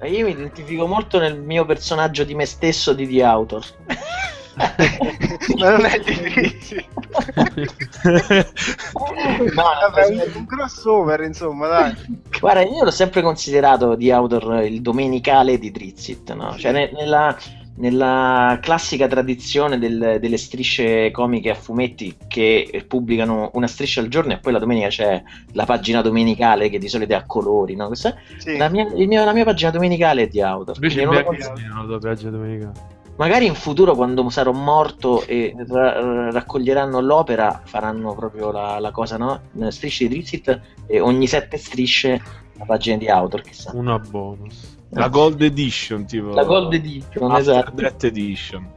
[0.00, 3.64] Eh, Io mi identifico molto nel mio personaggio di me stesso di The Author.
[5.58, 6.84] Ma non è difficile.
[8.94, 11.94] No, Vabbè, no, un, un crossover, insomma, dai.
[12.40, 16.54] Guarda, io l'ho sempre considerato The Author il domenicale di Drizzt, no?
[16.56, 17.36] Cioè, ne- nella,
[17.76, 24.32] nella classica tradizione del- delle strisce comiche a fumetti che pubblicano una striscia al giorno
[24.32, 27.86] e poi la domenica c'è la pagina domenicale che di solito è a colori, no?
[27.88, 28.56] Questa- Sì.
[28.56, 30.74] la, mia, il mio- la mia pagina domenicale è The Author.
[30.76, 32.72] Invece non considero- la doppiaggio domenica.
[33.18, 39.16] Magari in futuro, quando sarò morto e ra- raccoglieranno l'opera, faranno proprio la, la cosa,
[39.16, 39.40] no?
[39.68, 42.20] Strisce di Drizzt e ogni sette strisce
[42.58, 43.70] la pagina di autor, chissà.
[43.74, 44.75] Una bonus.
[44.90, 46.28] La Gold Edition, tipo.
[46.32, 47.70] La Gold Edition, After esatto.
[47.74, 48.70] Death Edition.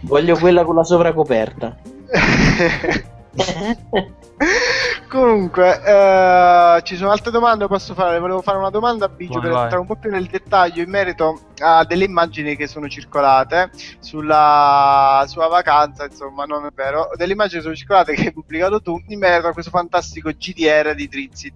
[0.00, 1.76] Voglio quella con la sovracoperta.
[5.08, 7.68] Comunque, eh, ci sono altre domande?
[7.68, 8.18] Posso fare?
[8.18, 11.40] Volevo fare una domanda a Biggio per entrare un po' più nel dettaglio in merito
[11.58, 16.04] a delle immagini che sono circolate sulla sua vacanza.
[16.04, 17.10] Insomma, non è vero.
[17.14, 20.94] Delle immagini che sono circolate che hai pubblicato tu in merito a questo fantastico GDR
[20.94, 21.52] di Drizzt.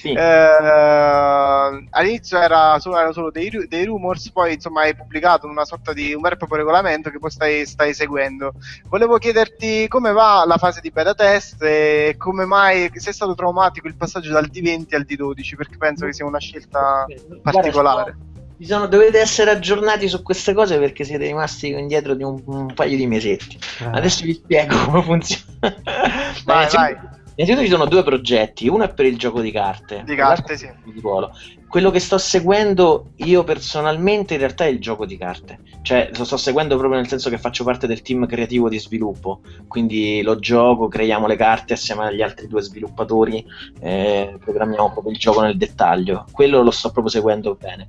[0.00, 0.12] Sì.
[0.12, 5.92] Eh, all'inizio era solo, erano solo dei, dei rumors, poi insomma hai pubblicato una sorta
[5.92, 8.52] di un vero e proprio regolamento che poi stai, stai seguendo.
[8.88, 13.34] Volevo chiederti come va la fase di beta test e come mai se è stato
[13.34, 17.04] traumatico il passaggio dal D20 al D12, perché penso che sia una scelta
[17.42, 18.12] particolare.
[18.12, 18.26] Guarda,
[18.60, 22.74] ci sono- dovete essere aggiornati su queste cose perché siete rimasti indietro di un, un
[22.74, 23.58] paio di mesetti.
[23.90, 25.44] Adesso vi spiego come funziona.
[25.60, 25.72] Vai,
[26.44, 26.96] Innanzitutto- vai.
[27.38, 30.68] Innanzitutto ci sono due progetti, uno è per il gioco di carte, Di carte, sì.
[30.84, 31.30] di ruolo.
[31.68, 36.24] Quello che sto seguendo io personalmente in realtà è il gioco di carte, cioè lo
[36.24, 40.40] sto seguendo proprio nel senso che faccio parte del team creativo di sviluppo, quindi lo
[40.40, 43.46] gioco, creiamo le carte assieme agli altri due sviluppatori,
[43.82, 47.86] eh, programmiamo proprio il gioco nel dettaglio, quello lo sto proprio seguendo bene.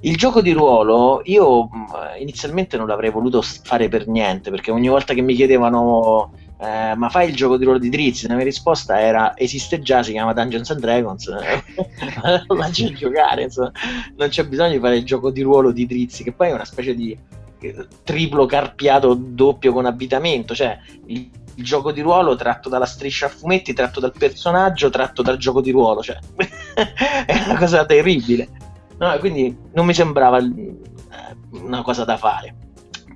[0.00, 4.88] Il gioco di ruolo io mh, inizialmente non l'avrei voluto fare per niente, perché ogni
[4.88, 8.28] volta che mi chiedevano eh, ma fai il gioco di ruolo di Drizzy?
[8.28, 11.28] La mia risposta era esiste già, si chiama Dungeons and Dragons,
[12.46, 13.72] faccio giocare, insomma.
[14.16, 16.64] non c'è bisogno di fare il gioco di ruolo di Drizzy, che poi è una
[16.64, 17.18] specie di
[17.58, 23.26] eh, triplo carpiato doppio con abitamento, cioè il, il gioco di ruolo tratto dalla striscia
[23.26, 26.16] a fumetti, tratto dal personaggio, tratto dal gioco di ruolo, cioè
[27.26, 28.48] è una cosa terribile.
[28.98, 30.76] No, quindi non mi sembrava eh,
[31.54, 32.54] una cosa da fare.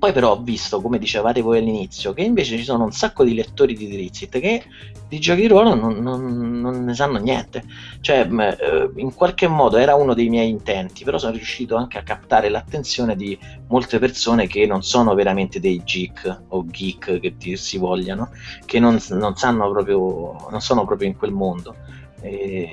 [0.06, 3.34] Poi però ho visto, come dicevate voi all'inizio, che invece ci sono un sacco di
[3.34, 4.62] lettori di Drizzt che
[5.08, 7.64] di giochi di ruolo non, non, non ne sanno niente.
[8.00, 12.04] Cioè, eh, in qualche modo era uno dei miei intenti, però sono riuscito anche a
[12.04, 17.56] captare l'attenzione di molte persone che non sono veramente dei geek o geek che ti,
[17.56, 18.30] si vogliano,
[18.64, 21.74] che non, non sanno proprio, non sono proprio in quel mondo.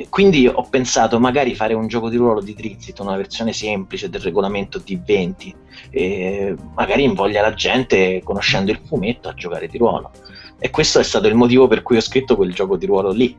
[0.10, 4.22] Quindi ho pensato magari fare un gioco di ruolo di Drizzt, una versione semplice del
[4.22, 5.54] regolamento D20,
[5.90, 10.12] eh, magari invoglia la gente, conoscendo il fumetto, a giocare di ruolo.
[10.60, 13.36] E questo è stato il motivo per cui ho scritto quel gioco di ruolo lì.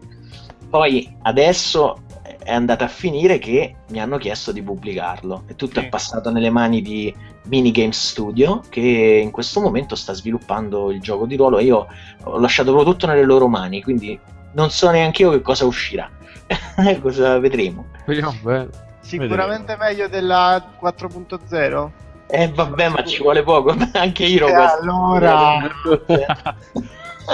[0.69, 1.99] Poi adesso
[2.45, 5.87] è andata a finire che mi hanno chiesto di pubblicarlo e tutto sì.
[5.87, 7.13] è passato nelle mani di
[7.47, 11.87] Minigames Studio che in questo momento sta sviluppando il gioco di ruolo e io
[12.25, 14.19] ho lasciato proprio tutto nelle loro mani, quindi
[14.55, 16.09] non so neanche io che cosa uscirà.
[17.01, 17.87] cosa vedremo.
[18.07, 18.33] Vediamo.
[19.01, 19.85] Sicuramente vedremo.
[19.85, 21.91] meglio della 4.0.
[22.27, 24.49] Eh vabbè, ma ci vuole poco, anche io.
[24.49, 25.71] E allora...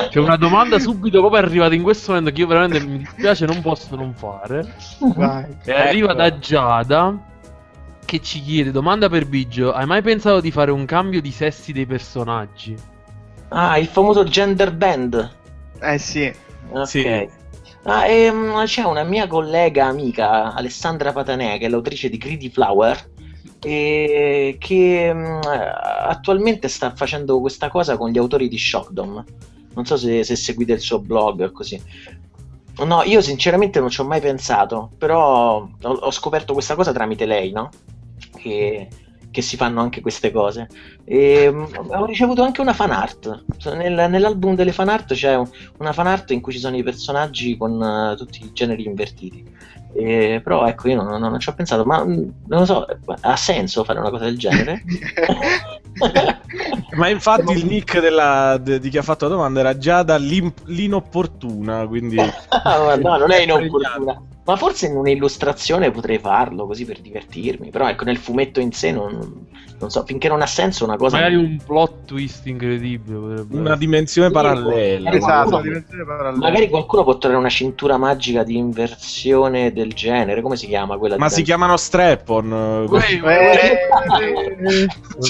[0.08, 3.44] C'è una domanda subito come è arrivata in questo momento che io veramente mi dispiace
[3.44, 4.74] non posso non fare.
[5.16, 5.46] Vai.
[5.64, 7.18] E arriva da Giada
[8.04, 11.72] che ci chiede domanda per Biggio, hai mai pensato di fare un cambio di sessi
[11.72, 12.76] dei personaggi?
[13.48, 15.30] Ah, il famoso gender band.
[15.80, 16.32] Eh sì.
[16.70, 16.86] Ok.
[16.86, 17.28] Sì.
[17.84, 23.10] Ah, ehm, c'è una mia collega amica, Alessandra Patanè, che è l'autrice di Greedy Flower,
[23.60, 25.40] e che mh,
[26.06, 29.24] attualmente sta facendo questa cosa con gli autori di Shockdom.
[29.74, 31.80] Non so se, se seguite il suo blog o così.
[32.84, 37.26] No, io sinceramente non ci ho mai pensato, però ho, ho scoperto questa cosa tramite
[37.26, 37.70] lei, no?
[38.36, 38.88] Che
[39.30, 40.68] che si fanno anche queste cose.
[41.04, 43.44] E, um, ho ricevuto anche una fan art.
[43.74, 46.82] Nel, nell'album delle fan art c'è un, una fan art in cui ci sono i
[46.82, 49.78] personaggi con uh, tutti i generi invertiti.
[49.92, 52.86] E, però ecco, io non, non, ci ho pensato, ma mm, non lo so,
[53.20, 54.84] ha senso fare una cosa del genere?
[56.96, 60.16] ma infatti il nick della, de, di chi ha fatto la domanda era già da
[60.16, 62.16] l'inopportuna, quindi...
[62.16, 64.22] no, non è inopportuna.
[64.50, 67.70] Ma forse in un'illustrazione potrei farlo così per divertirmi.
[67.70, 69.46] Però ecco, nel fumetto in sé non,
[69.78, 71.18] non so, finché non ha senso una cosa.
[71.18, 73.46] Magari un plot twist incredibile.
[73.48, 75.12] Una dimensione sì, parallela.
[75.12, 76.36] Esatto, una dimensione parallela.
[76.36, 80.40] Magari qualcuno può trovare una cintura magica di inversione del genere.
[80.40, 81.16] Come si chiama quella?
[81.16, 82.88] Ma si chiamano strap-on.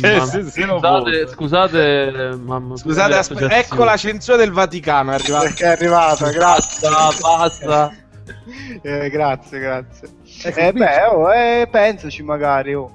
[0.01, 5.11] cioè, se, se scusate, scusate, mamma, scusate aspe- ecco la censura del Vaticano.
[5.11, 5.45] È arrivata.
[5.45, 6.89] Perché è arrivata, grazie.
[6.89, 7.93] Basta, basta.
[8.83, 10.09] Eh, grazie, grazie.
[10.45, 12.75] Eh, eh beh, oh, eh, pensaci magari.
[12.75, 12.91] Oh.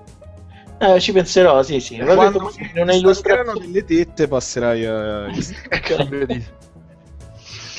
[0.78, 1.98] Eh, ci penserò, sì, sì.
[1.98, 5.30] Quando non hai illustrato delle tette passerai a...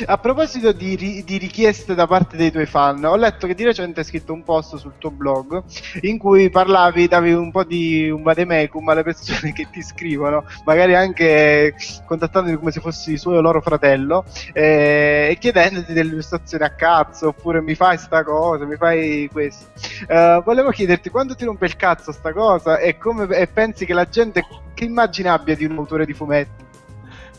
[0.04, 3.64] A proposito di, ri- di, richieste da parte dei tuoi fan, ho letto che di
[3.64, 5.62] recente hai scritto un post sul tuo blog
[6.02, 10.94] in cui parlavi, davi un po' di un vademecum alle persone che ti scrivono, magari
[10.94, 16.74] anche contattandoti come se fossi suo o loro fratello, eh, e chiedendoti delle illustrazioni a
[16.74, 19.64] cazzo, oppure mi fai sta cosa, mi fai questo.
[20.08, 23.94] Uh, volevo chiederti quando ti rompe il cazzo sta cosa e, come, e pensi che
[23.94, 26.65] la gente che immagine abbia di un autore di fumetti?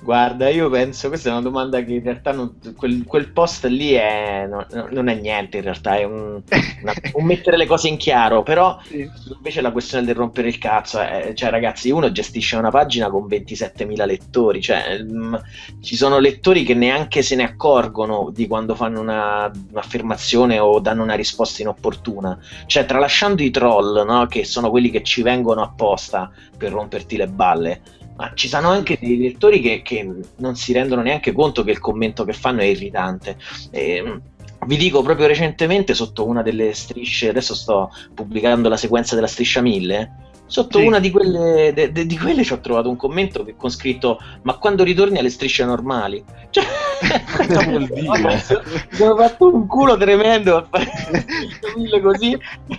[0.02, 3.92] Guarda, io penso, questa è una domanda che in realtà non, quel, quel, post lì
[3.92, 6.42] è, no, non è niente, in realtà è un,
[6.82, 9.10] una, un, mettere le cose in chiaro, però sì.
[9.36, 13.26] invece la questione del rompere il cazzo, è, cioè ragazzi, uno gestisce una pagina con
[13.26, 15.36] 27.000 lettori, cioè mh, mm,
[15.82, 21.04] ci sono lettori che neanche se ne accorgono di quando fanno una, un'affermazione o danno
[21.04, 26.32] una risposta inopportuna, cioè tralasciando i troll, no, che sono quelli che ci vengono apposta
[26.58, 27.82] per romperti le balle
[28.18, 31.80] ma ci sono anche dei lettori che, che, non si rendono neanche conto che il
[31.80, 33.38] commento che fanno è irritante.
[33.72, 34.22] E, ehm,
[34.66, 39.62] vi dico proprio recentemente sotto una delle strisce, adesso sto pubblicando la sequenza della striscia
[39.62, 40.86] 1000 Sotto sì.
[40.86, 44.20] una di quelle, de, de, di quelle ci ho trovato un commento che, con scritto:
[44.44, 46.24] Ma quando ritorni alle strisce normali?
[46.50, 46.64] Cioè,
[47.66, 48.10] vuol dire?
[48.10, 50.90] mi sono fatto un culo tremendo a fare
[51.76, 52.38] mille così.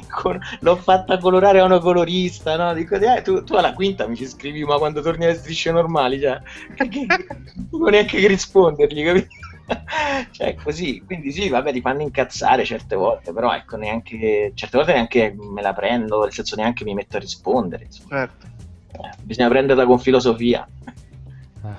[0.08, 2.56] Con, l'ho fatta colorare a una colorista.
[2.56, 2.72] No?
[2.72, 6.20] Dico, eh, tu, tu, alla quinta mi ci scrivi, ma quando torni alle strisce normali,
[6.20, 6.40] cioè,
[7.70, 9.28] non neanche che rispondergli, capito?
[10.32, 14.92] cioè così quindi sì vabbè ti fanno incazzare certe volte però ecco neanche certe volte
[14.92, 18.46] neanche me la prendo nel senso neanche mi metto a rispondere certo.
[18.92, 20.66] eh, bisogna prenderla con filosofia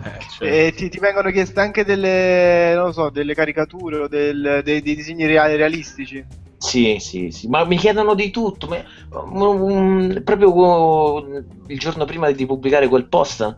[0.04, 0.66] eh, cioè.
[0.68, 4.96] E ti, ti, vengono chieste anche delle, non so, delle caricature o del, dei, dei,
[4.96, 6.24] disegni reali, realistici?
[6.58, 8.68] Sì, sì, sì, ma mi chiedono di tutto.
[8.68, 8.84] Ma,
[9.22, 13.58] um, proprio uh, il giorno prima di pubblicare quel post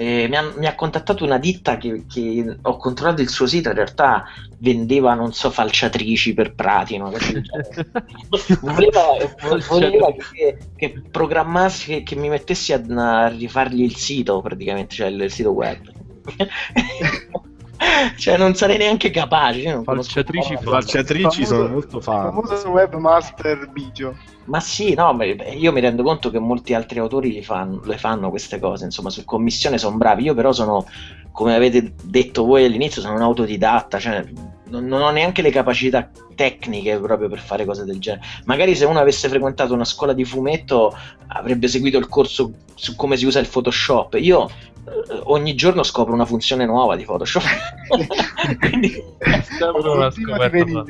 [0.00, 3.70] Eh, mi, ha, mi, ha, contattato una ditta che, che, ho controllato il suo sito,
[3.70, 4.26] in realtà
[4.58, 7.10] vendeva, non so, falciatrici per Pratino.
[8.60, 9.02] voleva,
[9.68, 15.08] voleva che, che, programmassi, che, che, mi mettessi a, a, rifargli il sito, praticamente, cioè
[15.08, 15.80] il, il sito web.
[18.18, 19.82] cioè non sarei neanche capace.
[19.82, 22.26] Falciatrici, falciatrici sono molto fan.
[22.26, 24.16] Famoso webmaster Bigio.
[24.48, 25.16] Ma sì, no,
[25.56, 29.24] io mi rendo conto che molti altri autori fanno, le fanno queste cose, insomma, su
[29.24, 30.24] commissione sono bravi.
[30.24, 30.86] Io però sono,
[31.32, 34.24] come avete detto voi all'inizio, sono un autodidatta, cioè
[34.70, 38.24] non, non ho neanche le capacità tecniche proprio per fare cose del genere.
[38.46, 43.18] Magari se uno avesse frequentato una scuola di fumetto avrebbe seguito il corso su come
[43.18, 44.14] si usa il Photoshop.
[44.14, 47.44] Io eh, ogni giorno scopro una funzione nuova di Photoshop.
[48.60, 49.04] Quindi
[49.92, 50.84] una scoperta.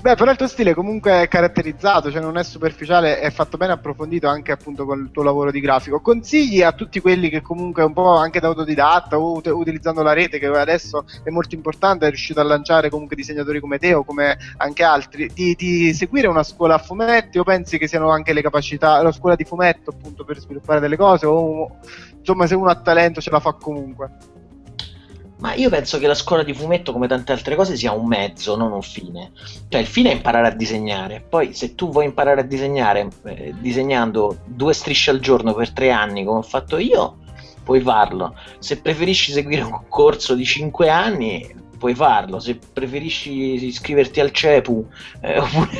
[0.00, 3.72] Beh, però il tuo stile comunque è caratterizzato, cioè non è superficiale, è fatto bene
[3.72, 6.00] approfondito anche appunto con il tuo lavoro di grafico.
[6.00, 10.12] Consigli a tutti quelli che comunque un po' anche da autodidatta o ut- utilizzando la
[10.12, 14.04] rete, che adesso è molto importante, è riuscito a lanciare comunque disegnatori come te o
[14.04, 18.32] come anche altri, di, di seguire una scuola a fumetti o pensi che siano anche
[18.32, 21.78] le capacità, la scuola di fumetto appunto per sviluppare delle cose o
[22.18, 24.33] insomma se uno ha talento ce la fa comunque?
[25.44, 28.56] Ma io penso che la scuola di fumetto, come tante altre cose, sia un mezzo,
[28.56, 29.32] non un fine.
[29.68, 31.20] Cioè, il fine è imparare a disegnare.
[31.20, 35.90] Poi, se tu vuoi imparare a disegnare eh, disegnando due strisce al giorno per tre
[35.90, 37.18] anni, come ho fatto io,
[37.62, 38.34] puoi farlo.
[38.58, 44.86] Se preferisci seguire un corso di cinque anni, puoi farlo, se preferisci iscriverti al CEPU,
[45.20, 45.70] eh, oppure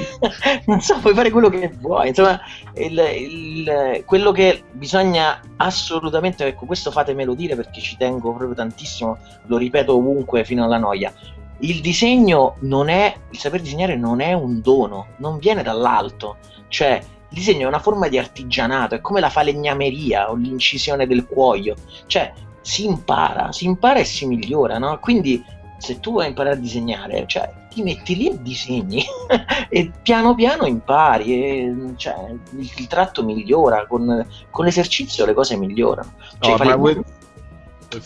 [0.66, 2.08] non so, puoi fare quello che vuoi.
[2.08, 2.40] Insomma,
[2.74, 9.18] il, il, quello che bisogna assolutamente, ecco, questo fatemelo dire perché ci tengo proprio tantissimo,
[9.46, 11.12] lo ripeto ovunque fino alla noia.
[11.60, 17.00] Il disegno non è, il saper disegnare non è un dono, non viene dall'alto, cioè
[17.28, 21.74] il disegno è una forma di artigianato, è come la falegnameria o l'incisione del cuoio,
[22.06, 22.32] cioè
[22.64, 24.98] si impara, si impara e si migliora, no?
[24.98, 25.44] Quindi
[25.84, 29.04] se tu vuoi imparare a disegnare, cioè ti metti lì e disegni
[29.68, 35.56] e piano piano impari e cioè, il, il tratto migliora, con, con, l'esercizio le cose
[35.56, 36.12] migliorano.
[36.40, 37.04] Cioè, no, i, falegnami, voi...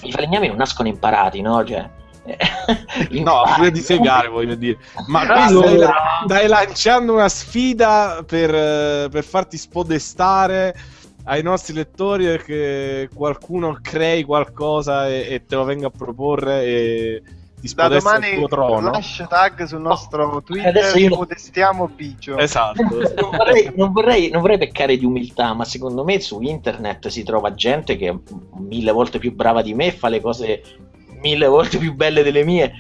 [0.02, 1.64] i, falegnami, non nascono imparati, no?
[1.64, 1.88] Cioè,
[3.22, 4.78] no, pure disegnare voglio dire.
[5.06, 5.86] Ma stai,
[6.24, 10.74] stai, lanciando una sfida per, per farti spodestare
[11.24, 17.22] ai nostri lettori che qualcuno crei qualcosa e, e te lo venga a proporre e
[17.60, 18.90] ti da domani il tuo trono.
[18.90, 22.36] hashtag sul nostro oh, Twitter adesso io modestiamo Biggio.
[22.36, 22.82] Esatto.
[23.18, 27.22] Non, vorrei, non, vorrei, non, vorrei, peccare di umiltà ma secondo me su internet si
[27.22, 28.16] trova gente che è
[28.58, 30.62] mille volte più brava di me e fa le cose
[31.20, 32.72] mille volte più belle delle mie,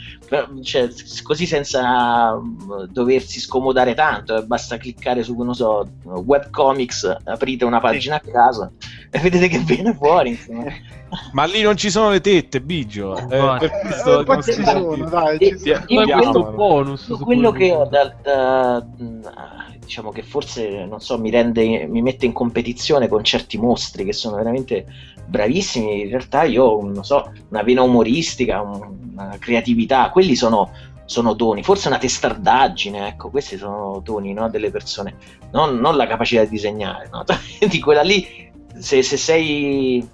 [0.62, 0.88] cioè,
[1.22, 7.80] così senza mm, doversi scomodare tanto, eh, basta cliccare su, non so, webcomics, aprite una
[7.80, 8.28] pagina sì.
[8.28, 8.72] a caso
[9.10, 10.30] e vedete che viene fuori.
[10.30, 10.96] Insomma.
[11.32, 13.16] Ma lì non ci sono le tette, Bigio.
[13.16, 15.84] Eh, per questo eh, ci sono, dai, ci sono.
[15.86, 18.86] Io questo bonus quello che ho da, da,
[19.88, 24.12] diciamo che forse non so, mi rende mi mette in competizione con certi mostri che
[24.12, 24.84] sono veramente
[25.26, 26.02] bravissimi.
[26.02, 30.70] In realtà io ho, non so, una vena umoristica, una creatività, quelli sono,
[31.06, 35.16] sono doni, forse una testardaggine, ecco, questi sono doni no, delle persone,
[35.52, 37.24] non, non, la capacità di disegnare, no?
[37.66, 40.06] di quella lì, se, se sei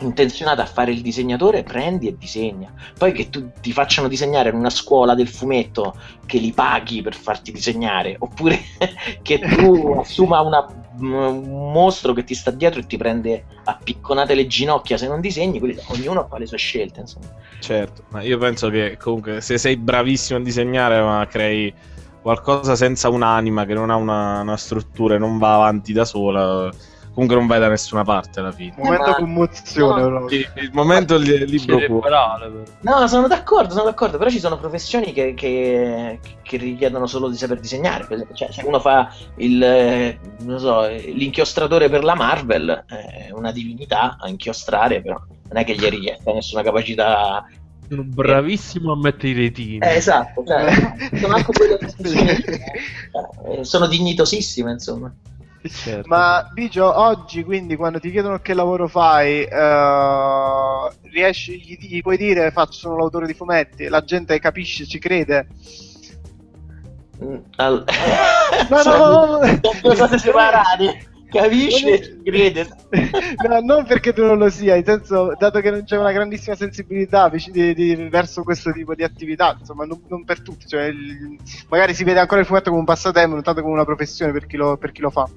[0.00, 2.72] intenzionata a fare il disegnatore, prendi e disegna.
[2.96, 5.94] Poi che tu ti facciano disegnare in una scuola del fumetto
[6.26, 8.60] che li paghi per farti disegnare, oppure
[9.22, 10.66] che tu assuma una,
[10.98, 15.20] un mostro che ti sta dietro e ti prende a picconate le ginocchia se non
[15.20, 17.00] disegni, quindi ognuno fa le sue scelte.
[17.00, 17.26] Insomma.
[17.58, 21.72] Certo, ma io penso che comunque se sei bravissimo a disegnare, ma crei
[22.20, 26.70] qualcosa senza un'anima, che non ha una, una struttura e non va avanti da sola
[27.16, 28.74] comunque non vai da nessuna parte alla fine.
[28.76, 29.14] Momento ma...
[29.14, 30.26] commozione, no.
[30.28, 31.78] il, il momento li, libro
[32.80, 37.36] No, sono d'accordo, sono d'accordo, però ci sono professioni che, che, che, richiedono solo di
[37.38, 38.06] saper disegnare.
[38.34, 40.18] Cioè, se uno fa il,
[40.56, 45.88] so, l'inchiostratore per la Marvel, è una divinità a inchiostrare, però non è che gli
[45.88, 47.46] richiesta nessuna capacità
[47.88, 49.78] sono bravissimo a mettere i retini.
[49.78, 50.70] Eh, esatto, cioè,
[51.18, 55.10] sono anche quelle che sono dignitosissime, insomma.
[55.68, 56.08] Certo.
[56.08, 62.16] Ma Biggio, oggi quindi quando ti chiedono che lavoro fai, uh, riesci, gli, gli, puoi
[62.16, 65.46] dire faccio sono l'autore di fumetti, la gente capisce, ci crede.
[67.22, 67.84] Mm, All...
[68.68, 71.14] no, no, no, no, due cose separate.
[71.28, 71.88] Capisci?
[71.88, 72.68] e crede.
[73.48, 76.54] no, non perché tu non lo sia, in senso, dato che non c'è una grandissima
[76.54, 81.36] sensibilità di, di, verso questo tipo di attività, insomma, non, non per tutti, cioè, il,
[81.68, 84.46] magari si vede ancora il fumetto come un passatempo, non tanto come una professione per
[84.46, 85.28] chi lo, per chi lo fa.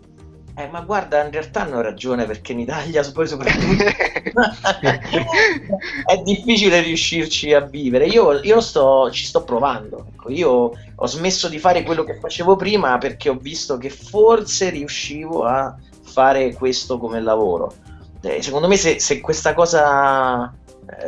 [0.59, 3.85] Eh, ma guarda, in realtà hanno ragione perché in Italia poi soprattutto
[6.05, 8.07] è difficile riuscirci a vivere.
[8.07, 10.07] Io, io sto, ci sto provando.
[10.11, 14.69] Ecco, io ho smesso di fare quello che facevo prima perché ho visto che forse
[14.69, 17.73] riuscivo a fare questo come lavoro.
[18.21, 20.53] Eh, secondo me se, se questa cosa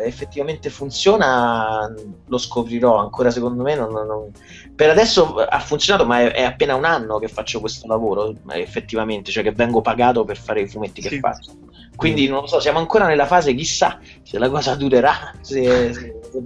[0.03, 1.91] effettivamente funziona
[2.27, 4.31] lo scoprirò ancora secondo me non, non...
[4.75, 9.31] per adesso ha funzionato ma è, è, appena un anno che faccio questo lavoro effettivamente
[9.31, 11.19] cioè che vengo pagato per fare i fumetti che sì.
[11.19, 11.51] faccio.
[11.95, 16.19] Quindi non lo so siamo ancora nella fase chissà se la cosa durerà se, se,
[16.31, 16.43] se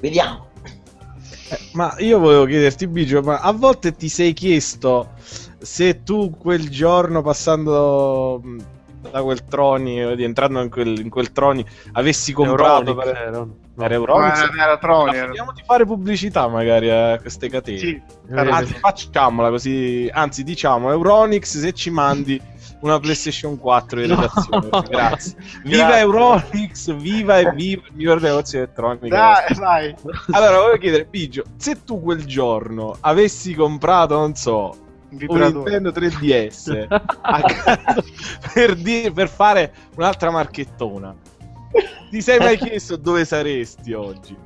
[0.00, 0.48] vediamo.
[1.48, 5.10] Eh, ma io volevo chiederti Bigio ma a volte ti sei chiesto
[5.58, 8.40] se tu quel giorno passando
[9.10, 13.08] da quel Troni, entrando in quel, in quel Troni, avessi comprato per...
[13.08, 13.56] era, no.
[13.78, 14.40] era Euronics.
[14.40, 15.12] era, era Troni.
[15.12, 17.78] Vediamo di fare pubblicità magari a queste catene.
[17.78, 18.00] Sì,
[18.30, 20.08] anzi, facciamola così.
[20.12, 22.40] Anzi, diciamo Euronix se ci mandi
[22.80, 24.68] una PlayStation 4 in redazione.
[24.70, 24.82] No.
[24.82, 25.36] Grazie.
[25.64, 26.00] Viva Grazie.
[26.00, 29.08] Euronix, viva e viva il miglior negozio elettronico.
[29.08, 29.94] Dai, vai.
[30.32, 34.85] Allora, voglio chiedere, Biggio, se tu quel giorno avessi comprato, non so,
[35.26, 36.86] un Nintendo 3DS
[38.54, 41.14] per, di- per fare un'altra marchettona.
[42.10, 44.36] Ti sei mai chiesto dove saresti oggi?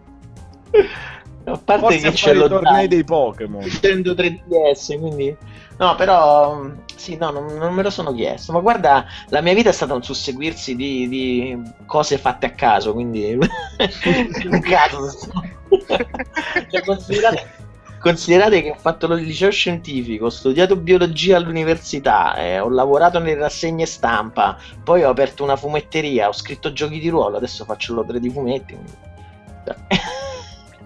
[1.44, 3.62] A parte Forse che c'è i tornei dei Pokémon.
[3.62, 5.36] Nintendo 3DS, quindi...
[5.78, 6.68] No, però...
[6.94, 8.52] Sì, no, non, non, me lo sono chiesto.
[8.52, 12.92] Ma guarda, la mia vita è stata un susseguirsi di, di cose fatte a caso,
[12.92, 13.32] quindi...
[13.38, 15.10] un caso.
[16.68, 17.68] cioè, considerate
[18.00, 23.38] Considerate che ho fatto il liceo scientifico, ho studiato biologia all'università, eh, ho lavorato nelle
[23.38, 28.18] rassegne stampa, poi ho aperto una fumetteria, ho scritto giochi di ruolo, adesso faccio l'odre
[28.18, 28.74] di fumetti.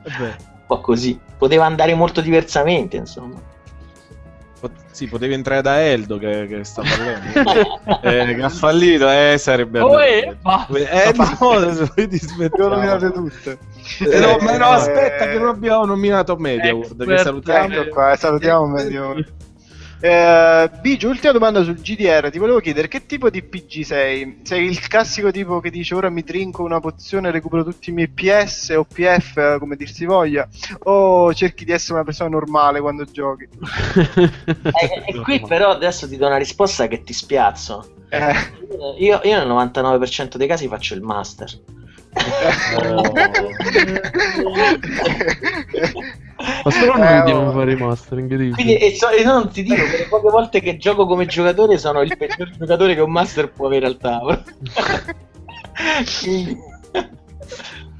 [0.02, 0.36] Un
[0.66, 1.16] po' così.
[1.38, 3.40] Poteva andare molto diversamente, insomma.
[4.90, 8.00] Sì, potevi entrare da Eldo che, che sta parlando.
[8.02, 9.80] eh, che ha fallito, eh, sarebbe...
[9.80, 10.36] Oh, eh,
[10.74, 13.12] eh, no, ti smettiamo.
[13.12, 13.58] tutte.
[14.00, 17.74] Eh, no, ma no, aspetta che non abbiamo nominato MediaWorld, che salutiamo.
[17.74, 19.32] Ecco qua, salutiamo MediaWorld.
[20.04, 22.28] Eh, Biggio, ultima domanda sul GDR.
[22.28, 24.40] Ti volevo chiedere che tipo di PG sei?
[24.42, 27.94] Sei il classico tipo che dice ora mi trinco una pozione e recupero tutti i
[27.94, 30.46] miei PS o PF, come dir si voglia,
[30.80, 33.48] o cerchi di essere una persona normale quando giochi?
[34.14, 37.94] e, e, qui però adesso ti do una risposta che ti spiazzo.
[38.10, 38.34] Eh.
[38.98, 41.48] Io, io nel 99% dei casi faccio il master.
[46.64, 47.52] Ma solo noi eh, oh.
[47.52, 48.54] fare i master, incredibile.
[48.54, 51.78] Quindi, e, so, e non ti dico che le poche volte che gioco come giocatore
[51.78, 54.42] sono il peggior giocatore che un master può avere al tavolo.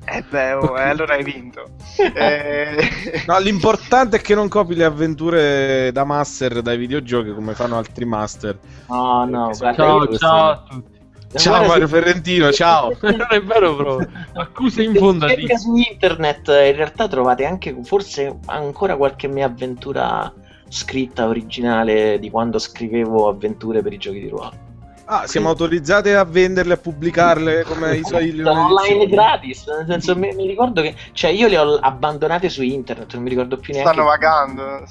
[0.07, 1.65] Eh beh, oh, eh, allora hai vinto.
[1.97, 3.25] Eh...
[3.27, 8.05] No, l'importante è che non copi le avventure da master dai videogiochi come fanno altri
[8.05, 8.59] master.
[8.89, 10.94] Oh no, guarda, ciao, ciao a tutti.
[11.37, 12.97] Ciao Mario Ferrentino, ciao.
[13.03, 14.11] non è vero proprio.
[14.35, 15.59] Accuse infondate.
[15.59, 20.33] su internet in realtà trovate anche forse ancora qualche mia avventura
[20.69, 24.64] scritta originale di quando scrivevo avventure per i giochi di ruolo.
[25.07, 29.67] Ah, siamo autorizzati a venderle, a pubblicarle come i suoi online gratis.
[29.67, 33.29] Nel senso, mi, mi, ricordo che cioè, io le ho abbandonate su internet, non mi
[33.29, 33.93] ricordo più neanche.
[33.93, 34.83] Stanno vagando.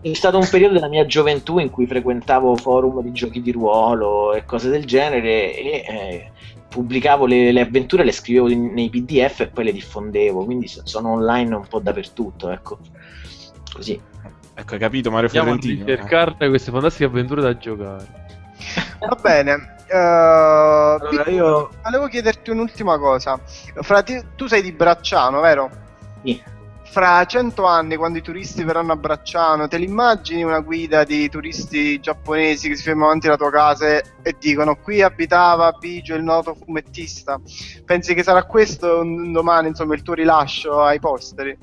[0.00, 4.32] è stato un periodo della mia gioventù in cui frequentavo forum di giochi di ruolo
[4.32, 6.30] e cose del genere e eh,
[6.66, 10.42] pubblicavo le, le, avventure, le scrivevo in, nei PDF e poi le diffondevo.
[10.46, 12.78] Quindi sono online un po' dappertutto, ecco.
[13.74, 14.00] Così.
[14.58, 15.84] Ecco, hai capito Mario Ferrentino?
[15.84, 18.24] Per cercare queste fantastiche avventure da giocare.
[18.98, 19.74] Va bene.
[19.88, 23.38] Uh, allora, io volevo chiederti un'ultima cosa.
[23.80, 25.70] Fra ti, tu sei di Bracciano, vero?
[26.24, 26.42] Sì.
[26.82, 32.00] Fra cento anni, quando i turisti verranno a Bracciano, te l'immagini una guida di turisti
[32.00, 36.54] giapponesi che si fermano davanti alla tua casa e dicono qui abitava Bigio, il noto
[36.54, 37.38] fumettista?
[37.84, 41.56] Pensi che sarà questo un domani, insomma, il tuo rilascio ai posteri?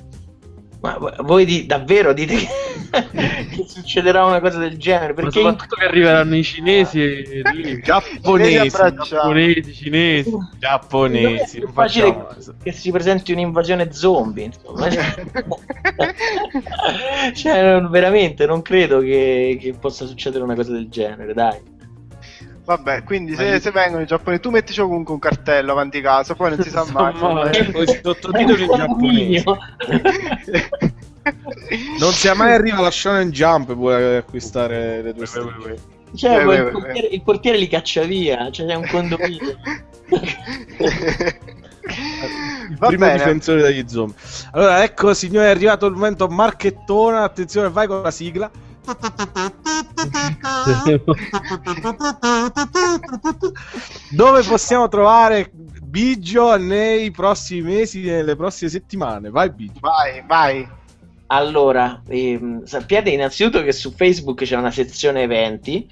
[0.84, 2.48] Ma voi di, davvero dite che,
[3.56, 5.14] che, succederà una cosa del genere?
[5.14, 5.80] Perché Ma soprattutto in...
[5.80, 11.60] che arriveranno i cinesi e i giapponesi, giapponesi, cinesi, giapponesi.
[11.60, 12.28] È facile
[12.62, 14.90] che si presenti un'invasione zombie, insomma.
[17.34, 21.62] cioè, veramente non credo che, che possa succedere una cosa del genere, dai.
[22.66, 26.52] Vabbè, quindi se, se, vengono i giapponesi, tu mettici comunque un cartello avanti casa, poi
[26.52, 27.14] non si sa mai.
[27.14, 27.72] mai.
[27.72, 29.44] poi sottotitoli in giapponese.
[32.00, 35.92] non sia mai arriva la Shonen Jump puoi acquistare le tue stelle.
[36.16, 39.58] Cioè, eh, il, portiere, il, portiere, li caccia via, cioè è un condominio.
[40.10, 41.42] il
[42.78, 43.18] Va primo bene.
[43.18, 44.16] difensore degli zombie.
[44.52, 47.24] Allora, ecco, signore, è arrivato il momento marchettona.
[47.24, 48.50] Attenzione, vai con la sigla.
[54.12, 59.30] Dove possiamo trovare Biggio nei prossimi mesi, nelle prossime settimane?
[59.30, 59.80] Vai Biggio.
[59.80, 60.68] Vai, vai.
[61.28, 65.90] Allora, ehm, sappiate innanzitutto che su Facebook c'è una sezione eventi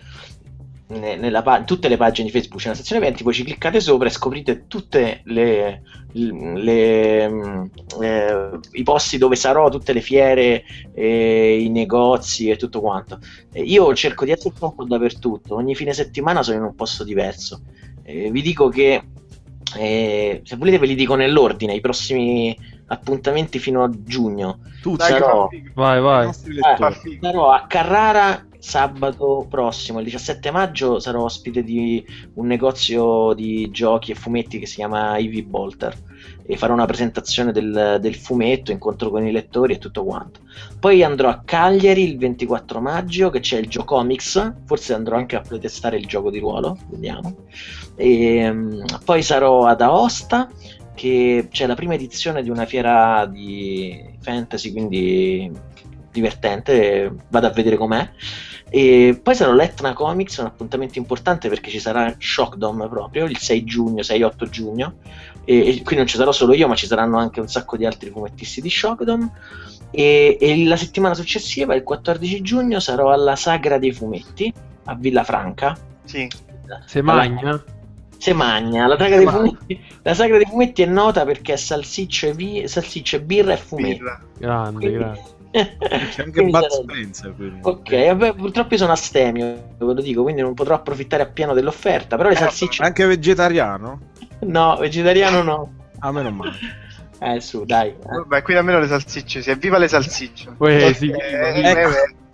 [1.00, 4.08] nella, in tutte le pagine di Facebook c'è una sezione eventi, poi ci cliccate sopra
[4.08, 5.82] e scoprite tutti le,
[6.14, 7.64] le, mm,
[8.02, 10.64] eh, i posti dove sarò, tutte le fiere,
[10.94, 13.20] eh, i negozi e tutto quanto.
[13.54, 17.62] Io cerco di essere un po' dappertutto, ogni fine settimana sono in un posto diverso.
[18.04, 19.02] Eh, vi dico che
[19.78, 24.60] eh, se volete ve li dico nell'ordine, i prossimi appuntamenti fino a giugno.
[24.82, 26.28] Tu sarò, vai, vai.
[26.28, 32.06] Eh, sarò a Carrara sabato prossimo, il 17 maggio, sarò ospite di
[32.36, 35.98] un negozio di giochi e fumetti che si chiama Ivy Bolter
[36.46, 40.42] e farò una presentazione del, del, fumetto, incontro con i lettori e tutto quanto.
[40.80, 45.42] Poi andrò a Cagliari il 24 maggio che c'è il Giocomics, forse andrò anche a
[45.42, 47.36] playtestare il gioco di ruolo, vediamo.
[47.96, 50.50] E, um, poi sarò ad Aosta
[50.94, 55.52] che c'è la prima edizione di una fiera di fantasy, quindi
[56.12, 58.10] divertente, vado a vedere com'è.
[58.70, 63.64] E poi sarò l'Etna Comics, un appuntamento importante perché ci sarà Shockdom proprio il 6
[63.64, 64.96] giugno, 6-8 giugno.
[65.44, 67.86] E, e qui non ci sarò solo io, ma ci saranno anche un sacco di
[67.86, 69.30] altri fumettisti di Shockdom.
[69.92, 74.54] E, e, la settimana successiva, il 14 giugno, sarò alla Sagra dei Fumetti
[74.86, 75.78] a Villafranca.
[76.06, 76.30] Sì.
[76.86, 77.62] Se magna?
[78.18, 78.88] Se magna.
[78.88, 83.20] La sagra, dei fumetti, la sagra dei fumetti è nota perché è salsicce, vi, salsicce
[83.20, 83.98] birra e fumetti.
[83.98, 84.22] Birra.
[84.38, 85.22] Grande, Quindi, grande.
[85.52, 87.34] C'è anche Bud Spencer.
[87.62, 89.46] Ok, vabbè, purtroppo io sono astemio,
[89.78, 92.16] ve lo dico, quindi non potrò approfittare appieno dell'offerta.
[92.16, 92.84] Però le eh, salsicce.
[92.84, 94.00] Anche vegetariano?
[94.42, 95.74] No, vegetariano no.
[96.00, 96.58] A me non male.
[97.24, 97.90] Eh, su, dai.
[97.90, 97.96] Eh.
[98.02, 100.56] Vabbè, qui almeno le salsicce, si evviva le salsicce.
[100.58, 101.62] Uè, sì, eh,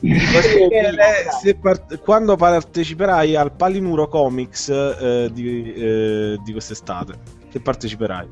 [0.01, 1.59] ecco.
[1.59, 7.15] part- quando parteciperai al Palinuro Comics eh, di, eh, di quest'estate,
[7.51, 8.27] che parteciperai?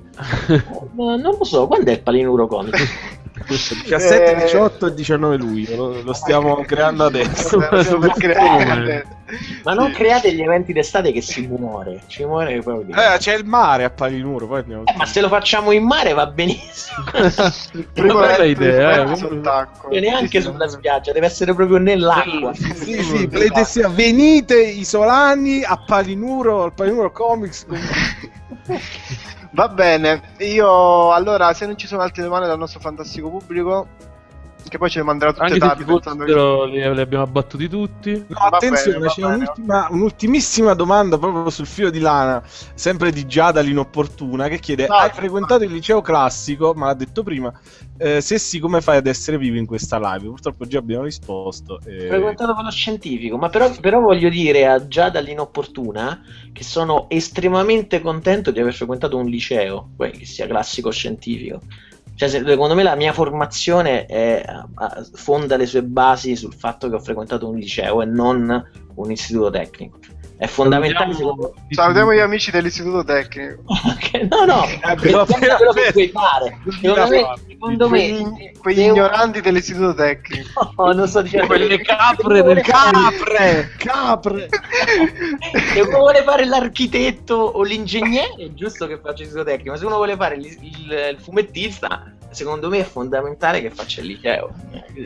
[0.96, 3.24] non lo so, quando è il Palinuro Comics?
[3.44, 4.44] 17, eh...
[4.44, 7.58] 18 e 19 luglio lo, lo stiamo creando adesso.
[9.64, 13.44] Ma non create gli eventi d'estate che si muore ci muore proprio eh, c'è il
[13.44, 14.84] mare a Palinuro poi andiamo...
[14.86, 17.06] eh, ma se lo facciamo in mare va benissimo.
[17.92, 19.40] Prima bella idea eh,
[19.90, 22.54] e neanche sulla spiaggia deve essere proprio nell'acqua.
[22.54, 27.66] Sì sì, sì venite isolani a Palinuro al Palinuro Comics
[29.56, 33.88] Va bene, io allora se non ci sono altre domande dal nostro fantastico pubblico,
[34.70, 35.84] che poi ce le manderà tutte tardi.
[35.84, 36.34] Pensando che...
[36.70, 38.26] li, li abbiamo abbattuti tutti.
[38.28, 43.62] No, attenzione, bene, c'è un'ultima, un'ultimissima domanda proprio sul filo di lana, sempre di Giada
[43.62, 46.74] l'inopportuna, che chiede: no, Hai frequentato il liceo classico?
[46.74, 47.54] Ma l'ha detto prima.
[47.98, 50.28] Eh, se sì, come fai ad essere vivo in questa live?
[50.28, 51.80] Purtroppo già abbiamo risposto.
[51.86, 52.08] E...
[52.08, 58.52] Frequentato quello scientifico, ma però, però voglio dire a Giada l'inopportuna che sono estremamente contento
[58.52, 61.62] di aver frequentato un liceo, che sia classico o scientifico
[62.16, 64.44] cioè, secondo me la mia formazione è,
[65.14, 68.64] fonda le sue basi sul fatto che ho frequentato un liceo e non
[68.96, 70.00] un istituto tecnico.
[70.38, 71.14] È fondamentale.
[71.14, 73.64] Salutiamo, salutiamo gli amici dell'istituto tecnico.
[74.30, 76.58] no, no, eh, quello che puoi fare.
[76.82, 80.50] Secondo me, secondo me quegli ignoranti dell'istituto tecnico.
[80.78, 84.50] No, non sto dicendo quelle capre del capre, capre.
[85.74, 89.86] se uno vuole fare l'architetto o l'ingegnere, è giusto che faccia l'istituto tecnico, ma se
[89.86, 94.54] uno vuole fare il, il, il fumettista, secondo me è fondamentale che faccia il liceo.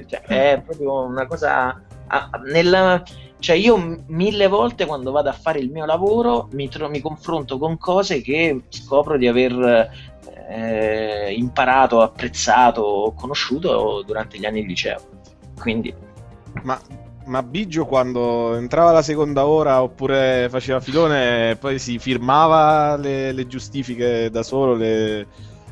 [0.07, 1.80] Cioè, è proprio una cosa
[2.51, 3.03] nella
[3.39, 7.57] cioè io mille volte quando vado a fare il mio lavoro mi, tro- mi confronto
[7.57, 9.89] con cose che scopro di aver
[10.49, 14.99] eh, imparato, apprezzato o conosciuto durante gli anni di liceo.
[15.57, 15.93] Quindi...
[16.64, 16.78] Ma,
[17.26, 23.47] ma Biggio quando entrava la seconda ora oppure faceva filone poi si firmava le, le
[23.47, 25.28] giustifiche da solo, le,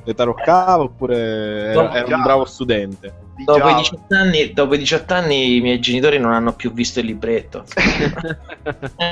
[0.07, 3.25] le taroccava oppure era, era un bravo studente?
[3.43, 7.01] Dopo i, 18 anni, dopo i 18 anni i miei genitori non hanno più visto
[7.01, 7.65] il libretto.
[7.75, 9.11] eh,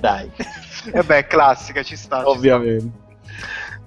[0.00, 0.30] dai.
[0.86, 2.26] E eh beh, classica, ci sta.
[2.28, 2.82] Ovviamente.
[2.82, 3.02] Ci sta.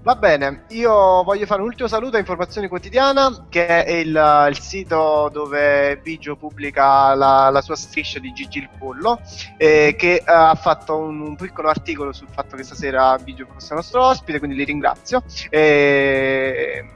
[0.08, 4.58] Va bene, io voglio fare un ultimo saluto a Informazione Quotidiana, che è il, il
[4.58, 9.20] sito dove Bigio pubblica la, la, sua striscia di Gigi il Pollo,
[9.58, 13.76] eh, che uh, ha fatto un, un, piccolo articolo sul fatto che stasera Bigio fosse
[13.76, 15.22] nostro ospite, quindi li ringrazio.
[15.50, 16.92] E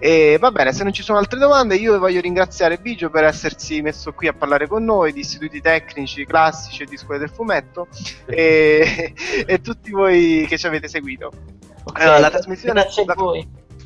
[0.00, 3.82] e va bene, se non ci sono altre domande, io voglio ringraziare Bigio per essersi
[3.82, 7.88] messo qui a parlare con noi di istituti tecnici, classici e di scuole del fumetto
[8.24, 9.12] e,
[9.44, 11.57] e tutti voi che ci avete seguito.
[11.88, 13.14] Okay, allora, la trasmissione, la,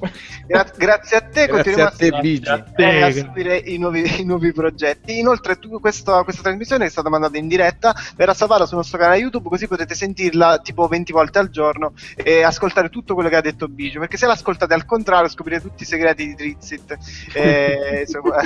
[0.47, 2.49] Gra- grazie a te, Grazie continuiamo a te, a, Bigi.
[2.49, 3.13] a eh, a te.
[3.13, 5.19] seguire i nuovi, i nuovi progetti.
[5.19, 9.19] Inoltre, tu- questa, questa trasmissione è stata mandata in diretta, verrà salvata sul nostro canale
[9.19, 13.41] YouTube, così potete sentirla tipo 20 volte al giorno e ascoltare tutto quello che ha
[13.41, 14.01] detto Bigio.
[14.01, 16.97] Perché se l'ascoltate al contrario, scoprirete tutti i segreti di Trizit
[17.33, 18.41] e, insomma,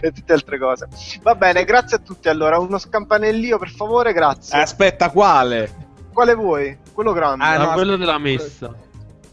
[0.00, 0.88] e tutte altre cose.
[1.22, 2.28] Va bene, grazie a tutti.
[2.28, 4.60] Allora, uno scampanellio per favore, grazie.
[4.60, 5.88] Aspetta, quale?
[6.12, 6.76] Quale vuoi?
[6.92, 7.44] Quello grande.
[7.44, 8.72] Ah, Ah, no, quello della messa.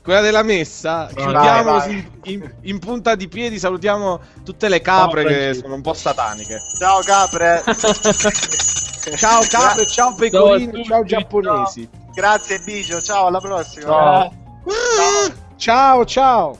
[0.03, 1.09] Quella della messa.
[1.13, 1.91] Chiudiamo vai.
[1.91, 5.61] in, in- in punta di piedi, salutiamo tutte le capre Ciao, che Francesco.
[5.63, 6.59] sono un po' sataniche.
[6.79, 7.63] Ciao capre.
[9.17, 11.89] Ciao capre, ciao pecorini, ciao giapponesi.
[12.13, 13.85] Grazie Bigio, ciao, alla prossima.
[13.85, 14.33] Ciao.
[15.55, 16.57] Ciao ciao.